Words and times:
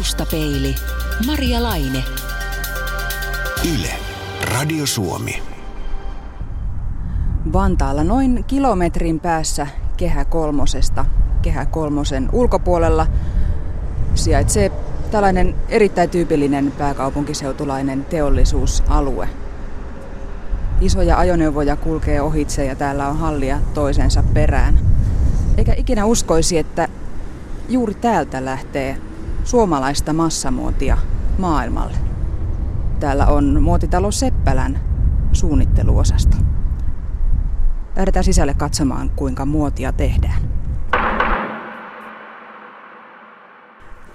Taustapeili. 0.00 0.74
Maria 1.26 1.62
Laine. 1.62 2.04
Yle. 3.74 3.90
Radio 4.54 4.86
Suomi. 4.86 5.42
Vantaalla 7.52 8.04
noin 8.04 8.44
kilometrin 8.46 9.20
päässä 9.20 9.66
Kehä 9.96 10.24
Kolmosesta, 10.24 11.04
Kehä 11.42 11.66
Kolmosen 11.66 12.28
ulkopuolella, 12.32 13.06
sijaitsee 14.14 14.72
tällainen 15.10 15.54
erittäin 15.68 16.10
tyypillinen 16.10 16.72
pääkaupunkiseutulainen 16.78 18.04
teollisuusalue. 18.04 19.28
Isoja 20.80 21.18
ajoneuvoja 21.18 21.76
kulkee 21.76 22.20
ohitse 22.20 22.64
ja 22.64 22.76
täällä 22.76 23.08
on 23.08 23.18
hallia 23.18 23.58
toisensa 23.74 24.22
perään. 24.34 24.78
Eikä 25.56 25.74
ikinä 25.76 26.04
uskoisi, 26.04 26.58
että 26.58 26.88
juuri 27.68 27.94
täältä 27.94 28.44
lähtee 28.44 29.09
suomalaista 29.44 30.12
massamuotia 30.12 30.98
maailmalle. 31.38 31.96
Täällä 33.00 33.26
on 33.26 33.62
muotitalo 33.62 34.10
Seppälän 34.10 34.80
suunnitteluosasto. 35.32 36.36
Lähdetään 37.96 38.24
sisälle 38.24 38.54
katsomaan, 38.54 39.10
kuinka 39.16 39.46
muotia 39.46 39.92
tehdään. 39.92 40.42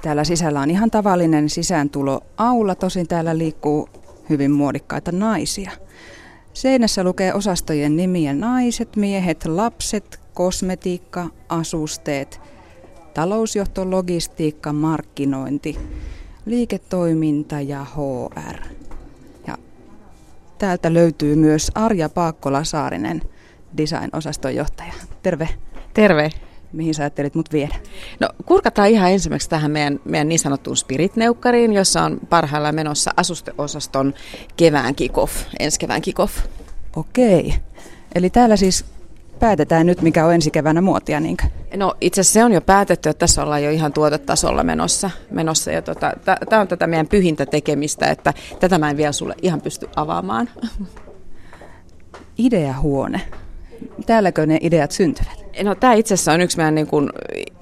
Täällä 0.02 0.24
sisällä 0.24 0.62
on 0.62 0.72
ihan 0.72 0.92
tavallinen 0.92 1.50
sisääntulo 1.50 2.22
aula, 2.38 2.76
tosin 2.76 3.08
täällä 3.08 3.38
liikkuu 3.38 3.90
hyvin 4.30 4.52
muodikkaita 4.52 5.12
naisia. 5.12 5.72
Seinässä 6.54 7.04
lukee 7.04 7.34
osastojen 7.34 7.96
nimiä 7.96 8.34
naiset, 8.34 8.96
miehet, 8.96 9.46
lapset, 9.46 10.22
kosmetiikka, 10.34 11.28
asusteet, 11.50 12.42
talousjohto, 13.16 13.92
logistiikka, 13.92 14.74
markkinointi, 14.74 15.80
liiketoiminta 16.46 17.62
ja 17.62 17.86
HR. 17.86 18.56
Ja 19.48 19.58
täältä 20.58 20.94
löytyy 20.94 21.36
myös 21.36 21.72
Arja 21.76 22.10
Paakkola-Saarinen, 22.10 23.22
design-osaston 23.78 24.56
johtaja. 24.56 24.94
Terve. 25.24 25.50
Terve. 25.94 26.30
Mihin 26.74 26.94
sä 26.94 27.04
ajattelit 27.04 27.36
mut 27.36 27.52
viedä? 27.52 27.76
No 28.20 28.30
kurkataan 28.46 28.90
ihan 28.90 29.12
ensimmäiseksi 29.12 29.50
tähän 29.50 29.72
meidän, 29.72 30.00
meidän 30.06 30.30
niin 30.30 30.40
sanottuun 30.40 30.78
Spirit-neukkariin, 30.78 31.74
jossa 31.74 32.04
on 32.04 32.20
parhaillaan 32.30 32.76
menossa 32.76 33.12
asusteosaston 33.18 34.14
kevään 34.58 34.96
kickoff, 34.96 35.36
ensi 35.60 35.80
kevään 35.80 36.02
kickoff. 36.02 36.46
Okei. 36.96 37.54
Eli 38.16 38.30
täällä 38.30 38.56
siis 38.56 38.86
päätetään 39.40 39.86
nyt, 39.86 40.02
mikä 40.02 40.26
on 40.26 40.34
ensi 40.34 40.52
keväänä 40.52 40.82
muotia, 40.82 41.20
niinkö? 41.20 41.44
No 41.76 41.96
itse 42.02 42.22
asiassa 42.22 42.34
se 42.34 42.44
on 42.44 42.52
jo 42.52 42.62
päätetty, 42.62 43.10
että 43.10 43.20
tässä 43.20 43.44
ollaan 43.44 43.64
jo 43.64 43.72
ihan 43.72 43.94
tuotetasolla 43.94 44.64
menossa. 44.64 45.10
menossa 45.32 45.72
ja 45.72 45.82
tota, 45.82 46.14
Tämä 46.50 46.62
on 46.62 46.68
tätä 46.68 46.88
meidän 46.88 47.08
pyhintä 47.08 47.46
tekemistä, 47.46 48.08
että 48.08 48.34
tätä 48.60 48.78
mä 48.78 48.90
en 48.90 48.98
vielä 48.98 49.12
sulle 49.12 49.36
ihan 49.42 49.62
pysty 49.62 49.90
avaamaan. 49.96 50.50
Ideahuone. 52.38 53.22
Täälläkö 54.06 54.46
ne 54.46 54.58
ideat 54.62 54.92
syntyvät? 54.92 55.45
No 55.64 55.76
tämä 55.76 55.94
itse 55.94 56.14
asiassa 56.14 56.34
on 56.34 56.42
yksi 56.42 56.58
meidän 56.58 56.76
niin 56.76 56.88
kuin, 56.88 57.10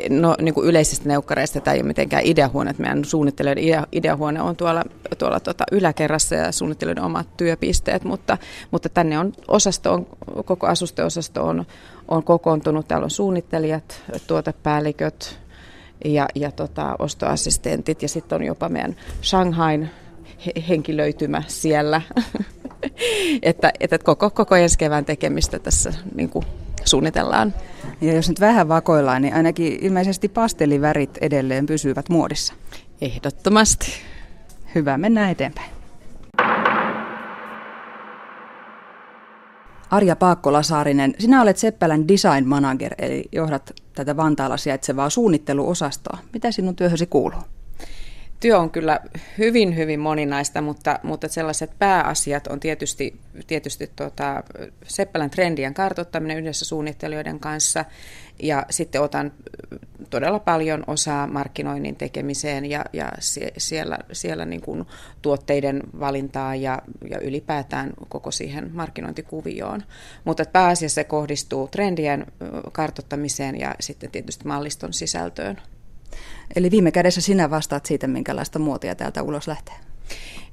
no, 0.10 0.36
niin 0.42 0.54
kuin 0.54 0.68
yleisistä 0.68 1.10
neukkareista. 1.10 1.62
Tämä 1.62 1.74
ei 1.74 1.82
ole 1.82 1.88
mitenkään 1.88 2.24
ideahuone. 2.26 2.76
Meidän 2.78 3.06
suunnittelijoiden 3.06 3.64
idea, 3.64 3.88
ideahuone 3.92 4.42
on 4.42 4.56
tuolla, 4.56 4.84
tuolla 5.18 5.40
tota 5.40 5.64
yläkerrassa 5.72 6.36
ja 6.36 6.52
suunnittelijoiden 6.52 7.04
omat 7.04 7.38
työpisteet, 7.38 8.04
mutta, 8.04 8.38
mutta 8.72 8.90
tänne 8.90 9.20
on 9.20 9.34
osasto, 9.48 9.94
on, 9.94 10.08
koko 10.46 10.68
asusteosasto 10.68 11.44
on, 11.44 11.66
on 12.08 12.24
kokoontunut. 12.24 12.88
Täällä 12.88 13.04
on 13.04 13.10
suunnittelijat, 13.10 14.02
tuotepäälliköt 14.28 15.40
ja, 16.06 16.28
ja 16.36 16.52
tota, 16.52 16.96
ostoassistentit 17.00 18.02
ja 18.02 18.10
sitten 18.10 18.36
on 18.36 18.44
jopa 18.44 18.70
meidän 18.70 18.96
Shanghain 19.24 19.90
henkilöitymä 20.70 21.44
siellä. 21.48 22.02
että, 23.42 23.72
että 23.80 24.00
koko, 24.00 24.30
koko 24.30 24.56
ensi 24.56 24.78
kevään 24.78 25.06
tekemistä 25.06 25.60
tässä 25.60 25.94
niin 26.16 26.30
kuin 26.30 26.46
suunnitellaan. 26.86 27.54
Ja 28.02 28.14
jos 28.14 28.30
nyt 28.30 28.40
vähän 28.40 28.68
vakoillaan, 28.68 29.22
niin 29.22 29.34
ainakin 29.34 29.78
ilmeisesti 29.82 30.30
pastelivärit 30.30 31.18
edelleen 31.22 31.66
pysyvät 31.66 32.10
muodissa. 32.10 32.54
Ehdottomasti. 33.02 33.92
Hyvä, 34.76 34.98
mennään 34.98 35.32
eteenpäin. 35.32 35.70
Arja 39.92 40.16
Paakkola-Saarinen, 40.16 41.14
sinä 41.20 41.42
olet 41.42 41.58
Seppälän 41.58 42.08
design 42.08 42.48
manager, 42.48 42.96
eli 42.98 43.24
johdat 43.32 43.74
tätä 43.96 44.18
Vantaalla 44.18 44.58
sijaitsevaa 44.58 45.10
suunnitteluosastoa. 45.10 46.18
Mitä 46.34 46.52
sinun 46.52 46.76
työhösi 46.76 47.08
kuuluu? 47.08 47.40
Työ 48.44 48.60
on 48.60 48.70
kyllä 48.70 49.00
hyvin, 49.38 49.76
hyvin 49.76 50.00
moninaista, 50.00 50.62
mutta, 50.62 51.00
mutta 51.04 51.28
sellaiset 51.28 51.72
pääasiat 51.80 52.48
on 52.48 52.60
tietysti, 52.60 53.20
tietysti 53.48 53.92
tuota, 53.96 54.44
Seppälän 54.88 55.30
trendien 55.30 55.74
kartoittaminen 55.74 56.38
yhdessä 56.38 56.66
suunnittelijoiden 56.66 57.40
kanssa 57.40 57.86
ja 58.42 58.66
sitten 58.70 59.02
otan 59.02 59.32
todella 60.10 60.40
paljon 60.40 60.84
osaa 60.88 61.28
markkinoinnin 61.28 61.96
tekemiseen 61.96 62.66
ja, 62.66 62.86
ja 62.94 63.12
siellä, 63.58 63.98
siellä 64.12 64.46
niin 64.46 64.62
kuin 64.62 64.86
tuotteiden 65.22 65.84
valintaa 66.00 66.56
ja, 66.56 66.82
ja 67.10 67.20
ylipäätään 67.20 67.94
koko 68.10 68.32
siihen 68.32 68.70
markkinointikuvioon. 68.74 69.84
Mutta 70.26 70.46
pääasiassa 70.52 70.96
se 70.96 71.04
kohdistuu 71.04 71.68
trendien 71.68 72.26
kartoittamiseen 72.72 73.60
ja 73.60 73.76
sitten 73.80 74.12
tietysti 74.12 74.48
malliston 74.48 74.94
sisältöön. 74.94 75.58
Eli 76.56 76.72
viime 76.72 76.92
kädessä 76.92 77.22
sinä 77.22 77.50
vastaat 77.50 77.86
siitä, 77.86 78.08
minkälaista 78.08 78.60
muotia 78.60 78.96
täältä 78.96 79.24
ulos 79.24 79.48
lähtee. 79.48 79.76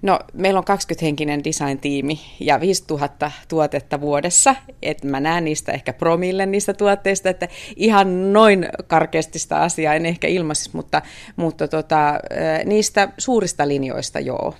No, 0.02 0.18
meillä 0.34 0.58
on 0.58 0.64
20-henkinen 0.64 1.44
design-tiimi 1.44 2.20
ja 2.40 2.60
5000 2.60 3.30
tuotetta 3.48 4.00
vuodessa. 4.00 4.54
Et 4.82 5.04
mä 5.04 5.20
näen 5.20 5.44
niistä 5.44 5.72
ehkä 5.72 5.92
promille 5.92 6.46
niistä 6.46 6.74
tuotteista, 6.74 7.30
että 7.30 7.48
ihan 7.76 8.32
noin 8.32 8.68
karkeasti 8.86 9.38
sitä 9.38 9.56
asiaa 9.56 9.94
en 9.94 10.06
ehkä 10.06 10.28
ilmaisi, 10.28 10.70
mutta, 10.72 11.02
mutta 11.36 11.68
tota, 11.68 12.14
niistä 12.64 13.08
suurista 13.18 13.68
linjoista 13.68 14.20
joo. 14.20 14.54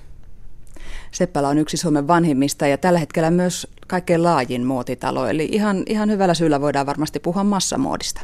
Seppälä 1.11 1.49
on 1.49 1.59
yksi 1.59 1.77
Suomen 1.77 2.09
vanhimmista 2.09 2.67
ja 2.67 2.79
tällä 2.79 2.99
hetkellä 2.99 3.31
myös 3.31 3.67
kaikkein 3.87 4.23
laajin 4.23 4.67
muotitalo, 4.67 5.27
eli 5.27 5.49
ihan, 5.53 5.83
ihan 5.87 6.11
hyvällä 6.11 6.35
syyllä 6.35 6.61
voidaan 6.61 6.87
varmasti 6.87 7.21
puhua 7.21 7.45
massamuodista. 7.45 8.21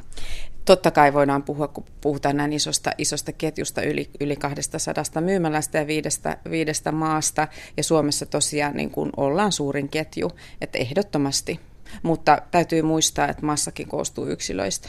Totta 0.66 0.90
kai 0.90 1.12
voidaan 1.12 1.42
puhua, 1.42 1.68
kun 1.68 1.84
puhutaan 2.00 2.36
näin 2.36 2.52
isosta, 2.52 2.90
isosta 2.98 3.32
ketjusta 3.32 3.82
yli, 3.82 4.10
yli 4.20 4.36
200 4.36 5.04
myymälästä 5.20 5.78
ja 5.78 5.86
viidestä, 5.86 6.36
viidestä 6.50 6.92
maasta. 6.92 7.48
Ja 7.76 7.82
Suomessa 7.82 8.26
tosiaan 8.26 8.76
niin 8.76 8.90
kuin 8.90 9.10
ollaan 9.16 9.52
suurin 9.52 9.88
ketju, 9.88 10.30
että 10.60 10.78
ehdottomasti. 10.78 11.60
Mutta 12.02 12.42
täytyy 12.50 12.82
muistaa, 12.82 13.28
että 13.28 13.46
massakin 13.46 13.88
koostuu 13.88 14.26
yksilöistä. 14.26 14.88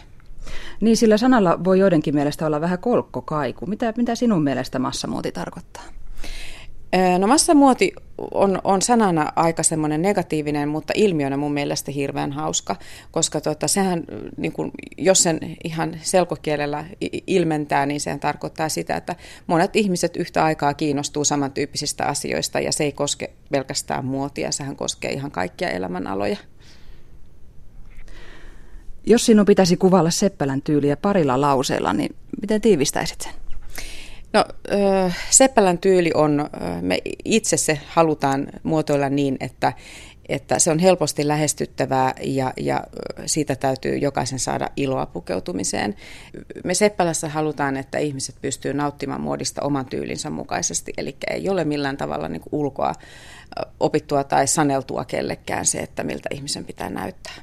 Niin, 0.82 0.98
sillä 0.98 1.18
sanalla 1.18 1.64
voi 1.64 1.80
joidenkin 1.80 2.16
mielestä 2.16 2.46
olla 2.46 2.62
vähän 2.62 2.80
kolkkokaiku. 2.80 3.66
Mitä, 3.66 3.94
mitä 3.98 4.16
sinun 4.16 4.44
mielestä 4.44 4.80
massamuoti 4.80 5.32
tarkoittaa? 5.32 5.84
No 7.20 7.28
massamuoti 7.28 7.92
on, 8.34 8.62
on 8.64 8.82
sanana 8.82 9.34
aika 9.36 9.64
semmoinen 9.64 10.02
negatiivinen, 10.02 10.70
mutta 10.70 10.94
ilmiönä 10.96 11.38
mun 11.38 11.54
mielestä 11.54 11.92
hirveän 11.92 12.32
hauska, 12.32 12.76
koska 13.12 13.42
tota, 13.42 13.68
sehän, 13.68 14.04
niin 14.38 14.52
kun, 14.52 14.72
jos 14.98 15.24
sen 15.24 15.40
ihan 15.64 16.00
selkokielellä 16.02 16.86
ilmentää, 17.28 17.86
niin 17.86 18.02
sehän 18.02 18.20
tarkoittaa 18.20 18.70
sitä, 18.70 18.96
että 18.96 19.16
monet 19.48 19.76
ihmiset 19.76 20.18
yhtä 20.18 20.44
aikaa 20.44 20.74
kiinnostuu 20.74 21.26
samantyyppisistä 21.26 22.06
asioista 22.06 22.60
ja 22.60 22.72
se 22.72 22.84
ei 22.84 22.92
koske 22.92 23.32
pelkästään 23.52 24.06
muotia, 24.06 24.52
sehän 24.52 24.76
koskee 24.76 25.12
ihan 25.12 25.32
kaikkia 25.32 25.70
elämänaloja. 25.70 26.38
Jos 29.06 29.26
sinun 29.26 29.46
pitäisi 29.46 29.78
kuvalla 29.78 30.12
Seppälän 30.12 30.62
tyyliä 30.62 30.98
parilla 30.98 31.42
lauseella, 31.42 31.94
niin 31.94 32.16
miten 32.42 32.62
tiivistäisit 32.62 33.22
sen? 33.22 33.47
No 34.34 34.46
Seppälän 35.30 35.78
tyyli 35.78 36.12
on, 36.14 36.50
me 36.82 37.02
itse 37.26 37.58
se 37.58 37.80
halutaan 37.88 38.48
muotoilla 38.64 39.10
niin, 39.10 39.38
että, 39.40 39.74
että 40.30 40.60
se 40.60 40.72
on 40.72 40.80
helposti 40.80 41.28
lähestyttävää 41.28 42.14
ja, 42.24 42.54
ja 42.58 42.84
siitä 43.26 43.56
täytyy 43.56 43.98
jokaisen 43.98 44.40
saada 44.40 44.70
iloa 44.76 45.06
pukeutumiseen. 45.06 45.96
Me 46.64 46.74
Seppälässä 46.74 47.30
halutaan, 47.30 47.78
että 47.78 47.98
ihmiset 47.98 48.36
pystyy 48.42 48.74
nauttimaan 48.74 49.22
muodista 49.22 49.62
oman 49.62 49.86
tyylinsä 49.86 50.30
mukaisesti, 50.30 50.94
eli 50.98 51.18
ei 51.30 51.50
ole 51.50 51.66
millään 51.66 51.98
tavalla 51.98 52.30
niin 52.30 52.42
ulkoa 52.52 52.94
opittua 53.80 54.24
tai 54.24 54.48
saneltua 54.48 55.06
kellekään 55.06 55.66
se, 55.66 55.78
että 55.78 56.04
miltä 56.04 56.30
ihmisen 56.34 56.66
pitää 56.66 56.90
näyttää. 56.90 57.34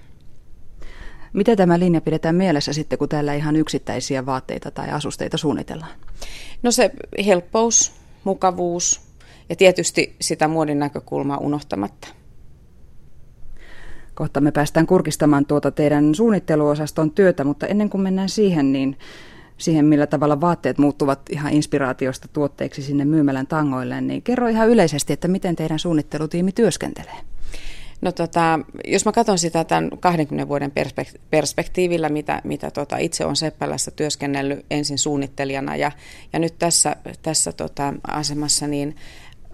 Miten 1.35 1.57
tämä 1.57 1.79
linja 1.79 2.01
pidetään 2.01 2.35
mielessä 2.35 2.73
sitten, 2.73 2.99
kun 2.99 3.09
täällä 3.09 3.35
ihan 3.35 3.57
yksittäisiä 3.57 4.27
vaatteita 4.27 4.71
tai 4.71 4.91
asusteita 4.91 5.37
suunnitellaan? 5.37 5.93
No 6.63 6.71
se 6.71 6.91
helppous, 7.27 7.93
mukavuus 8.25 9.01
ja 9.49 9.57
tietysti 9.57 10.17
sitä 10.21 10.49
muodin 10.49 10.79
näkökulmaa 10.79 11.39
unohtamatta. 11.39 12.09
Kohta 14.15 14.41
me 14.41 14.53
päästään 14.53 14.87
kurkistamaan 14.87 15.47
tuota 15.47 15.71
teidän 15.71 16.15
suunnitteluosaston 16.15 17.11
työtä, 17.11 17.45
mutta 17.45 17.67
ennen 17.67 17.91
kuin 17.91 18.01
mennään 18.01 18.29
siihen, 18.29 18.73
niin 18.73 18.99
siihen, 19.59 19.85
millä 19.85 20.07
tavalla 20.07 20.41
vaatteet 20.41 20.79
muuttuvat 20.79 21.21
ihan 21.31 21.53
inspiraatiosta 21.53 22.29
tuotteiksi 22.29 22.83
sinne 22.83 23.05
myymälän 23.05 23.47
tangoille, 23.47 24.01
niin 24.01 24.23
kerro 24.23 24.49
ihan 24.49 24.69
yleisesti, 24.69 25.13
että 25.13 25.29
miten 25.29 25.57
teidän 25.57 25.79
suunnittelutiimi 25.79 26.53
työskentelee. 26.53 27.34
No 28.05 28.13
tota, 28.13 28.61
jos 28.85 29.05
mä 29.05 29.13
katson 29.13 29.39
sitä 29.39 29.65
tämän 29.65 29.91
20 30.01 30.49
vuoden 30.49 30.73
perspektiivillä, 31.31 32.09
mitä, 32.09 32.41
mitä 32.45 32.71
tota 32.71 32.97
itse 32.97 33.25
on 33.25 33.37
Seppälässä 33.37 33.91
työskennellyt 33.91 34.67
ensin 34.71 34.99
suunnittelijana 34.99 35.77
ja, 35.77 35.93
ja 36.33 36.39
nyt 36.39 36.59
tässä, 36.59 36.97
tässä 37.23 37.53
tota 37.53 37.95
asemassa, 38.07 38.67
niin 38.67 38.97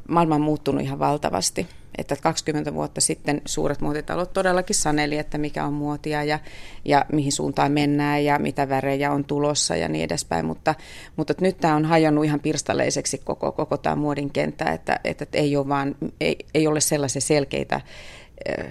maailma 0.09 0.35
on 0.35 0.41
muuttunut 0.41 0.83
ihan 0.83 0.99
valtavasti. 0.99 1.67
Että 1.99 2.17
20 2.17 2.75
vuotta 2.75 3.01
sitten 3.01 3.43
suuret 3.45 3.81
muotitalot 3.81 4.33
todellakin 4.33 4.77
saneli, 4.77 5.19
että 5.19 5.39
mikä 5.39 5.65
on 5.65 5.73
muotia 5.73 6.25
ja, 6.25 6.39
ja 6.85 7.05
mihin 7.13 7.33
suuntaan 7.33 7.73
mennään 7.73 8.25
ja 8.25 8.39
mitä 8.39 8.69
värejä 8.69 9.13
on 9.13 9.25
tulossa 9.25 9.77
ja 9.77 9.89
niin 9.89 10.05
edespäin. 10.05 10.47
Mutta, 10.47 10.75
mutta 11.17 11.35
nyt 11.41 11.59
tämä 11.59 11.77
on 11.77 11.85
hajonnut 11.85 12.25
ihan 12.25 12.41
pirstaleiseksi 12.41 13.19
koko, 13.19 13.53
koko 13.53 13.77
tämä 13.77 13.97
muodin 13.97 14.31
kenttä, 14.31 14.65
että, 14.65 15.01
että 15.05 15.27
ei, 15.33 15.57
ole 15.57 15.69
vaan, 15.69 15.95
ei, 16.21 16.37
ei 16.55 16.67
ole 16.67 16.81
sellaisia 16.81 17.21
selkeitä 17.21 17.81
äh, 18.45 18.65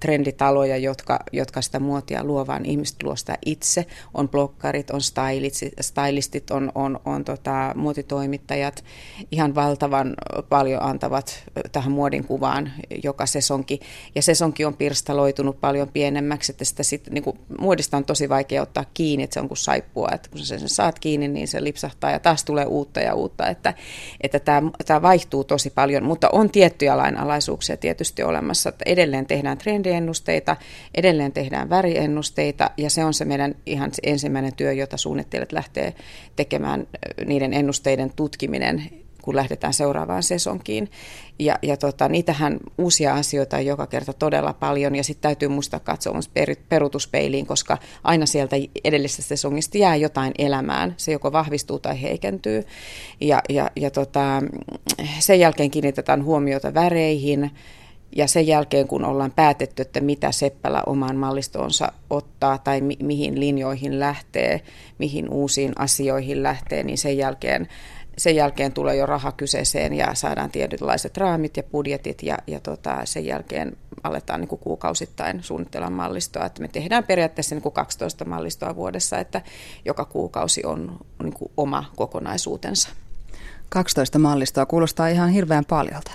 trenditaloja, 0.00 0.76
jotka, 0.76 1.18
jotka 1.32 1.62
sitä 1.62 1.80
muotia 1.80 2.24
luo, 2.24 2.46
vaan 2.46 2.66
ihmiset 2.66 3.02
luo 3.02 3.16
sitä 3.16 3.38
itse. 3.46 3.86
On 4.14 4.28
blokkarit, 4.28 4.90
on 4.90 5.00
stylistit, 5.00 5.72
stylistit 5.80 6.50
on, 6.50 6.72
on, 6.74 7.00
on 7.04 7.24
tota, 7.24 7.72
muotitoimittajat. 7.76 8.84
Ihan 9.30 9.54
valtavan 9.54 10.14
paljon 10.48 10.82
antavat 10.82 11.44
tähän 11.72 11.92
muodin 11.92 12.24
kuvaan 12.24 12.72
joka 13.02 13.26
sesonki. 13.26 13.80
Ja 14.14 14.22
sesonki 14.22 14.64
on 14.64 14.74
pirstaloitunut 14.74 15.60
paljon 15.60 15.88
pienemmäksi, 15.88 16.52
että 16.52 16.64
sitä 16.64 16.82
sit, 16.82 17.10
niin 17.10 17.24
kuin, 17.24 17.38
muodista 17.58 17.96
on 17.96 18.04
tosi 18.04 18.28
vaikea 18.28 18.62
ottaa 18.62 18.84
kiinni, 18.94 19.24
että 19.24 19.34
se 19.34 19.40
on 19.40 19.48
kuin 19.48 19.58
saippua, 19.58 20.08
että 20.14 20.30
kun 20.30 20.38
sen 20.38 20.68
saat 20.68 20.98
kiinni, 20.98 21.28
niin 21.28 21.48
se 21.48 21.64
lipsahtaa 21.64 22.10
ja 22.10 22.18
taas 22.18 22.44
tulee 22.44 22.64
uutta 22.64 23.00
ja 23.00 23.14
uutta, 23.14 23.48
että, 23.48 23.74
että 24.20 24.38
tämä, 24.38 24.70
tämä 24.86 25.02
vaihtuu 25.02 25.44
tosi 25.44 25.70
paljon, 25.70 26.04
mutta 26.04 26.28
on 26.32 26.50
tiettyjä 26.50 26.96
lainalaisuuksia 26.96 27.76
tietysti 27.76 28.22
olemassa, 28.22 28.68
että 28.68 28.82
edelleen 28.86 29.26
tehdään 29.26 29.58
trendiennusteita, 29.70 30.56
edelleen 30.94 31.32
tehdään 31.32 31.70
väriennusteita 31.70 32.70
ja 32.76 32.90
se 32.90 33.04
on 33.04 33.14
se 33.14 33.24
meidän 33.24 33.54
ihan 33.66 33.90
ensimmäinen 34.02 34.54
työ, 34.56 34.72
jota 34.72 34.96
suunnittelijat 34.96 35.52
lähtee 35.52 35.94
tekemään 36.36 36.86
niiden 37.26 37.52
ennusteiden 37.52 38.12
tutkiminen 38.16 38.90
kun 39.22 39.36
lähdetään 39.36 39.74
seuraavaan 39.74 40.22
sesonkiin. 40.22 40.90
Ja, 41.38 41.58
ja 41.62 41.76
tota, 41.76 42.08
niitähän 42.08 42.58
uusia 42.78 43.14
asioita 43.14 43.56
on 43.56 43.66
joka 43.66 43.86
kerta 43.86 44.12
todella 44.12 44.52
paljon 44.52 44.94
ja 44.94 45.04
sitten 45.04 45.22
täytyy 45.22 45.48
muistaa 45.48 45.80
katsoa 45.80 46.12
myös 46.12 46.28
per, 46.28 46.56
perutuspeiliin, 46.68 47.46
koska 47.46 47.78
aina 48.04 48.26
sieltä 48.26 48.56
edellisestä 48.84 49.22
sesongista 49.22 49.78
jää 49.78 49.96
jotain 49.96 50.32
elämään. 50.38 50.94
Se 50.96 51.12
joko 51.12 51.32
vahvistuu 51.32 51.78
tai 51.78 52.02
heikentyy. 52.02 52.62
Ja, 53.20 53.42
ja, 53.48 53.70
ja 53.76 53.90
tota, 53.90 54.42
sen 55.18 55.40
jälkeen 55.40 55.70
kiinnitetään 55.70 56.24
huomiota 56.24 56.74
väreihin, 56.74 57.50
ja 58.16 58.26
sen 58.26 58.46
jälkeen, 58.46 58.88
kun 58.88 59.04
ollaan 59.04 59.30
päätetty, 59.30 59.82
että 59.82 60.00
mitä 60.00 60.32
Seppälä 60.32 60.82
omaan 60.86 61.16
mallistoonsa 61.16 61.92
ottaa 62.10 62.58
tai 62.58 62.80
mi- 62.80 62.98
mihin 63.02 63.40
linjoihin 63.40 64.00
lähtee, 64.00 64.60
mihin 64.98 65.28
uusiin 65.28 65.72
asioihin 65.76 66.42
lähtee, 66.42 66.82
niin 66.82 66.98
sen 66.98 67.18
jälkeen, 67.18 67.68
sen 68.18 68.36
jälkeen 68.36 68.72
tulee 68.72 68.96
jo 68.96 69.06
raha 69.06 69.32
kyseeseen 69.32 69.94
ja 69.94 70.14
saadaan 70.14 70.50
tietynlaiset 70.50 71.16
raamit 71.16 71.56
ja 71.56 71.62
budjetit 71.62 72.22
ja, 72.22 72.38
ja 72.46 72.60
tota, 72.60 73.00
sen 73.04 73.26
jälkeen 73.26 73.76
aletaan 74.02 74.40
niin 74.40 74.48
kuin 74.48 74.60
kuukausittain 74.60 75.42
suunnitella 75.42 75.90
mallistoa. 75.90 76.46
Että 76.46 76.62
me 76.62 76.68
tehdään 76.68 77.04
periaatteessa 77.04 77.54
niin 77.54 77.62
kuin 77.62 77.72
12 77.72 78.24
mallistoa 78.24 78.76
vuodessa, 78.76 79.18
että 79.18 79.42
joka 79.84 80.04
kuukausi 80.04 80.64
on, 80.64 80.98
niin 81.22 81.34
kuin 81.34 81.50
oma 81.56 81.84
kokonaisuutensa. 81.96 82.88
12 83.68 84.18
mallistoa 84.18 84.66
kuulostaa 84.66 85.08
ihan 85.08 85.30
hirveän 85.30 85.64
paljolta. 85.64 86.10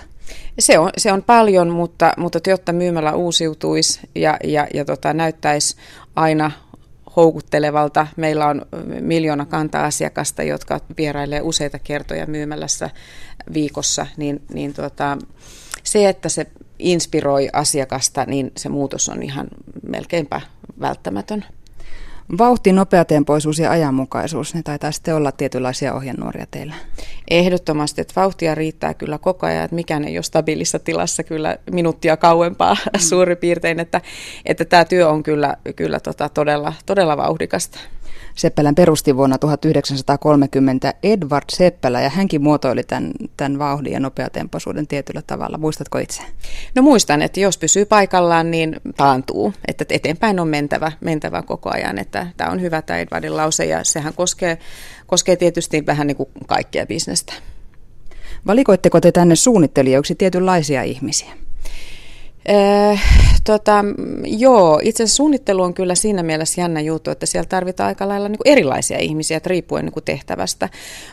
Se 0.58 0.78
on, 0.78 0.90
se 0.96 1.12
on 1.12 1.22
paljon, 1.22 1.70
mutta, 1.70 2.12
mutta 2.16 2.50
jotta 2.50 2.72
myymällä 2.72 3.12
uusiutuisi 3.12 4.00
ja, 4.14 4.36
ja, 4.44 4.66
ja 4.74 4.84
tota, 4.84 5.12
näyttäisi 5.12 5.76
aina 6.16 6.50
houkuttelevalta. 7.16 8.06
Meillä 8.16 8.46
on 8.46 8.66
miljoona 9.00 9.46
kanta-asiakasta, 9.46 10.42
jotka 10.42 10.80
vierailee 10.96 11.40
useita 11.40 11.78
kertoja 11.78 12.26
myymälässä 12.26 12.90
viikossa, 13.54 14.06
niin, 14.16 14.42
niin 14.52 14.74
tota, 14.74 15.18
se, 15.82 16.08
että 16.08 16.28
se 16.28 16.46
inspiroi 16.78 17.48
asiakasta, 17.52 18.24
niin 18.24 18.52
se 18.56 18.68
muutos 18.68 19.08
on 19.08 19.22
ihan 19.22 19.48
melkeinpä 19.88 20.40
välttämätön. 20.80 21.44
Vauhti, 22.38 22.72
nopeatempoisuus 22.72 23.58
ja 23.58 23.70
ajanmukaisuus, 23.70 24.54
ne 24.54 24.62
taitaa 24.62 24.92
sitten 24.92 25.14
olla 25.14 25.32
tietynlaisia 25.32 25.94
ohjenuoria 25.94 26.46
teillä. 26.50 26.74
Ehdottomasti, 27.30 28.00
että 28.00 28.12
vauhtia 28.16 28.54
riittää 28.54 28.94
kyllä 28.94 29.18
koko 29.18 29.46
ajan, 29.46 29.64
että 29.64 29.74
mikään 29.74 30.04
ei 30.04 30.16
ole 30.16 30.22
stabiilissa 30.22 30.78
tilassa 30.78 31.22
kyllä 31.22 31.56
minuuttia 31.70 32.16
kauempaa 32.16 32.74
mm. 32.74 33.00
suurin 33.00 33.36
piirtein, 33.36 33.80
että, 33.80 34.00
että 34.46 34.64
tämä 34.64 34.84
työ 34.84 35.08
on 35.08 35.22
kyllä, 35.22 35.56
kyllä 35.76 36.00
tota 36.00 36.28
todella, 36.28 36.72
todella 36.86 37.16
vauhdikasta. 37.16 37.78
Seppälän 38.36 38.74
perusti 38.74 39.16
vuonna 39.16 39.38
1930 39.38 40.94
Edward 41.02 41.44
Seppälä 41.52 42.00
ja 42.00 42.08
hänkin 42.08 42.42
muotoili 42.42 42.82
tämän, 42.82 43.12
tämän 43.36 43.58
vauhdin 43.58 43.92
ja 43.92 44.00
nopeatempoisuuden 44.00 44.86
tietyllä 44.86 45.22
tavalla. 45.26 45.58
Muistatko 45.58 45.98
itse? 45.98 46.22
No 46.74 46.82
muistan, 46.82 47.22
että 47.22 47.40
jos 47.40 47.58
pysyy 47.58 47.84
paikallaan, 47.84 48.50
niin 48.50 48.76
taantuu. 48.96 49.52
Että 49.68 49.84
eteenpäin 49.90 50.40
on 50.40 50.48
mentävä, 50.48 50.92
mentävä 51.00 51.42
koko 51.42 51.70
ajan. 51.70 51.98
Että 51.98 52.26
tämä 52.36 52.50
on 52.50 52.60
hyvä 52.60 52.82
tämä 52.82 52.98
Edwardin 52.98 53.36
lause 53.36 53.64
ja 53.64 53.84
sehän 53.84 54.14
koskee, 54.14 54.58
koskee 55.06 55.36
tietysti 55.36 55.86
vähän 55.86 56.06
niin 56.06 56.16
kuin 56.16 56.28
kaikkea 56.46 56.86
bisnestä. 56.86 57.32
Valikoitteko 58.46 59.00
te 59.00 59.12
tänne 59.12 59.36
suunnittelijoiksi 59.36 60.14
tietynlaisia 60.14 60.82
ihmisiä? 60.82 61.45
Äh, 62.48 63.02
tota, 63.44 63.84
joo, 64.24 64.80
itse 64.82 65.02
asiassa 65.02 65.16
suunnittelu 65.16 65.62
on 65.62 65.74
kyllä 65.74 65.94
siinä 65.94 66.22
mielessä 66.22 66.60
jännä 66.60 66.80
juttu, 66.80 67.10
että 67.10 67.26
siellä 67.26 67.48
tarvitaan 67.48 67.88
aika 67.88 68.08
lailla 68.08 68.28
niin 68.28 68.38
kuin 68.38 68.52
erilaisia 68.52 68.98
ihmisiä, 68.98 69.40
riippuen 69.46 69.84
niin 69.84 69.92
kuin 69.92 70.04
tehtävästä. 70.04 70.68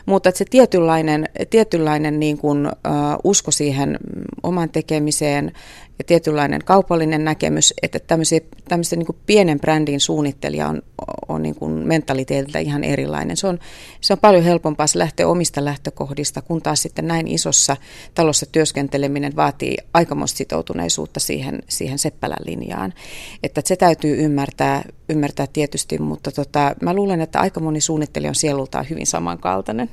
Mutta 0.06 0.28
että 0.28 0.38
se 0.38 0.44
tietynlainen, 0.44 1.28
tietynlainen 1.50 2.20
niin 2.20 2.38
kuin, 2.38 2.66
uh, 2.66 2.72
usko 3.24 3.50
siihen 3.50 3.98
oman 4.42 4.70
tekemiseen, 4.70 5.52
ja 5.98 6.04
tietynlainen 6.04 6.64
kaupallinen 6.64 7.24
näkemys, 7.24 7.74
että 7.82 7.98
tämmöisen, 7.98 8.98
niin 8.98 9.16
pienen 9.26 9.60
brändin 9.60 10.00
suunnittelija 10.00 10.68
on, 10.68 10.82
on 11.28 11.42
niin 11.42 11.54
kuin 11.54 11.72
mentaliteetiltä 11.72 12.58
ihan 12.58 12.84
erilainen. 12.84 13.36
Se 13.36 13.46
on, 13.46 13.58
se 14.00 14.12
on 14.12 14.18
paljon 14.18 14.44
helpompaa 14.44 14.86
se 14.86 14.98
lähteä 14.98 15.28
omista 15.28 15.64
lähtökohdista, 15.64 16.42
kun 16.42 16.62
taas 16.62 16.82
sitten 16.82 17.06
näin 17.06 17.28
isossa 17.28 17.76
talossa 18.14 18.46
työskenteleminen 18.52 19.36
vaatii 19.36 19.76
aikamoista 19.94 20.38
sitoutuneisuutta 20.38 21.20
siihen, 21.20 21.62
siihen 21.68 21.98
Seppälän 21.98 22.44
linjaan. 22.46 22.94
Että 23.42 23.62
se 23.64 23.76
täytyy 23.76 24.24
ymmärtää, 24.24 24.82
ymmärtää 25.08 25.46
tietysti, 25.52 25.98
mutta 25.98 26.30
tota, 26.30 26.74
mä 26.82 26.94
luulen, 26.94 27.20
että 27.20 27.40
aika 27.40 27.60
moni 27.60 27.80
suunnittelija 27.80 28.28
on 28.28 28.34
sielultaan 28.34 28.86
hyvin 28.90 29.06
samankaltainen. 29.06 29.90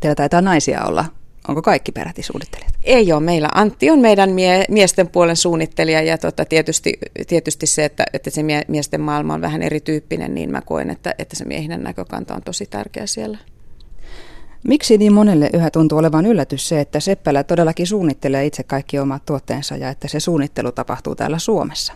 Teillä 0.00 0.14
taitaa 0.14 0.40
naisia 0.40 0.84
olla 0.84 1.04
Onko 1.48 1.62
kaikki 1.62 1.92
peräti 1.92 2.22
suunnittelijat? 2.22 2.74
Ei 2.82 3.12
ole. 3.12 3.22
Meillä 3.22 3.48
Antti 3.54 3.90
on 3.90 3.98
meidän 3.98 4.30
mie- 4.30 4.64
miesten 4.68 5.08
puolen 5.08 5.36
suunnittelija 5.36 6.02
ja 6.02 6.18
tota, 6.18 6.44
tietysti, 6.44 6.92
tietysti 7.26 7.66
se, 7.66 7.84
että, 7.84 8.04
että 8.12 8.30
se 8.30 8.42
mie- 8.42 8.64
miesten 8.68 9.00
maailma 9.00 9.34
on 9.34 9.40
vähän 9.40 9.62
erityyppinen, 9.62 10.34
niin 10.34 10.50
mä 10.50 10.60
koen, 10.60 10.90
että, 10.90 11.14
että 11.18 11.36
se 11.36 11.44
miehinen 11.44 11.82
näkökanta 11.82 12.34
on 12.34 12.42
tosi 12.42 12.66
tärkeä 12.66 13.06
siellä. 13.06 13.38
Miksi 14.68 14.98
niin 14.98 15.12
monelle 15.12 15.50
yhä 15.52 15.70
tuntuu 15.70 15.98
olevan 15.98 16.26
yllätys 16.26 16.68
se, 16.68 16.80
että 16.80 17.00
Seppälä 17.00 17.44
todellakin 17.44 17.86
suunnittelee 17.86 18.46
itse 18.46 18.62
kaikki 18.62 18.98
omat 18.98 19.24
tuotteensa 19.26 19.76
ja 19.76 19.88
että 19.88 20.08
se 20.08 20.20
suunnittelu 20.20 20.72
tapahtuu 20.72 21.14
täällä 21.14 21.38
Suomessa? 21.38 21.92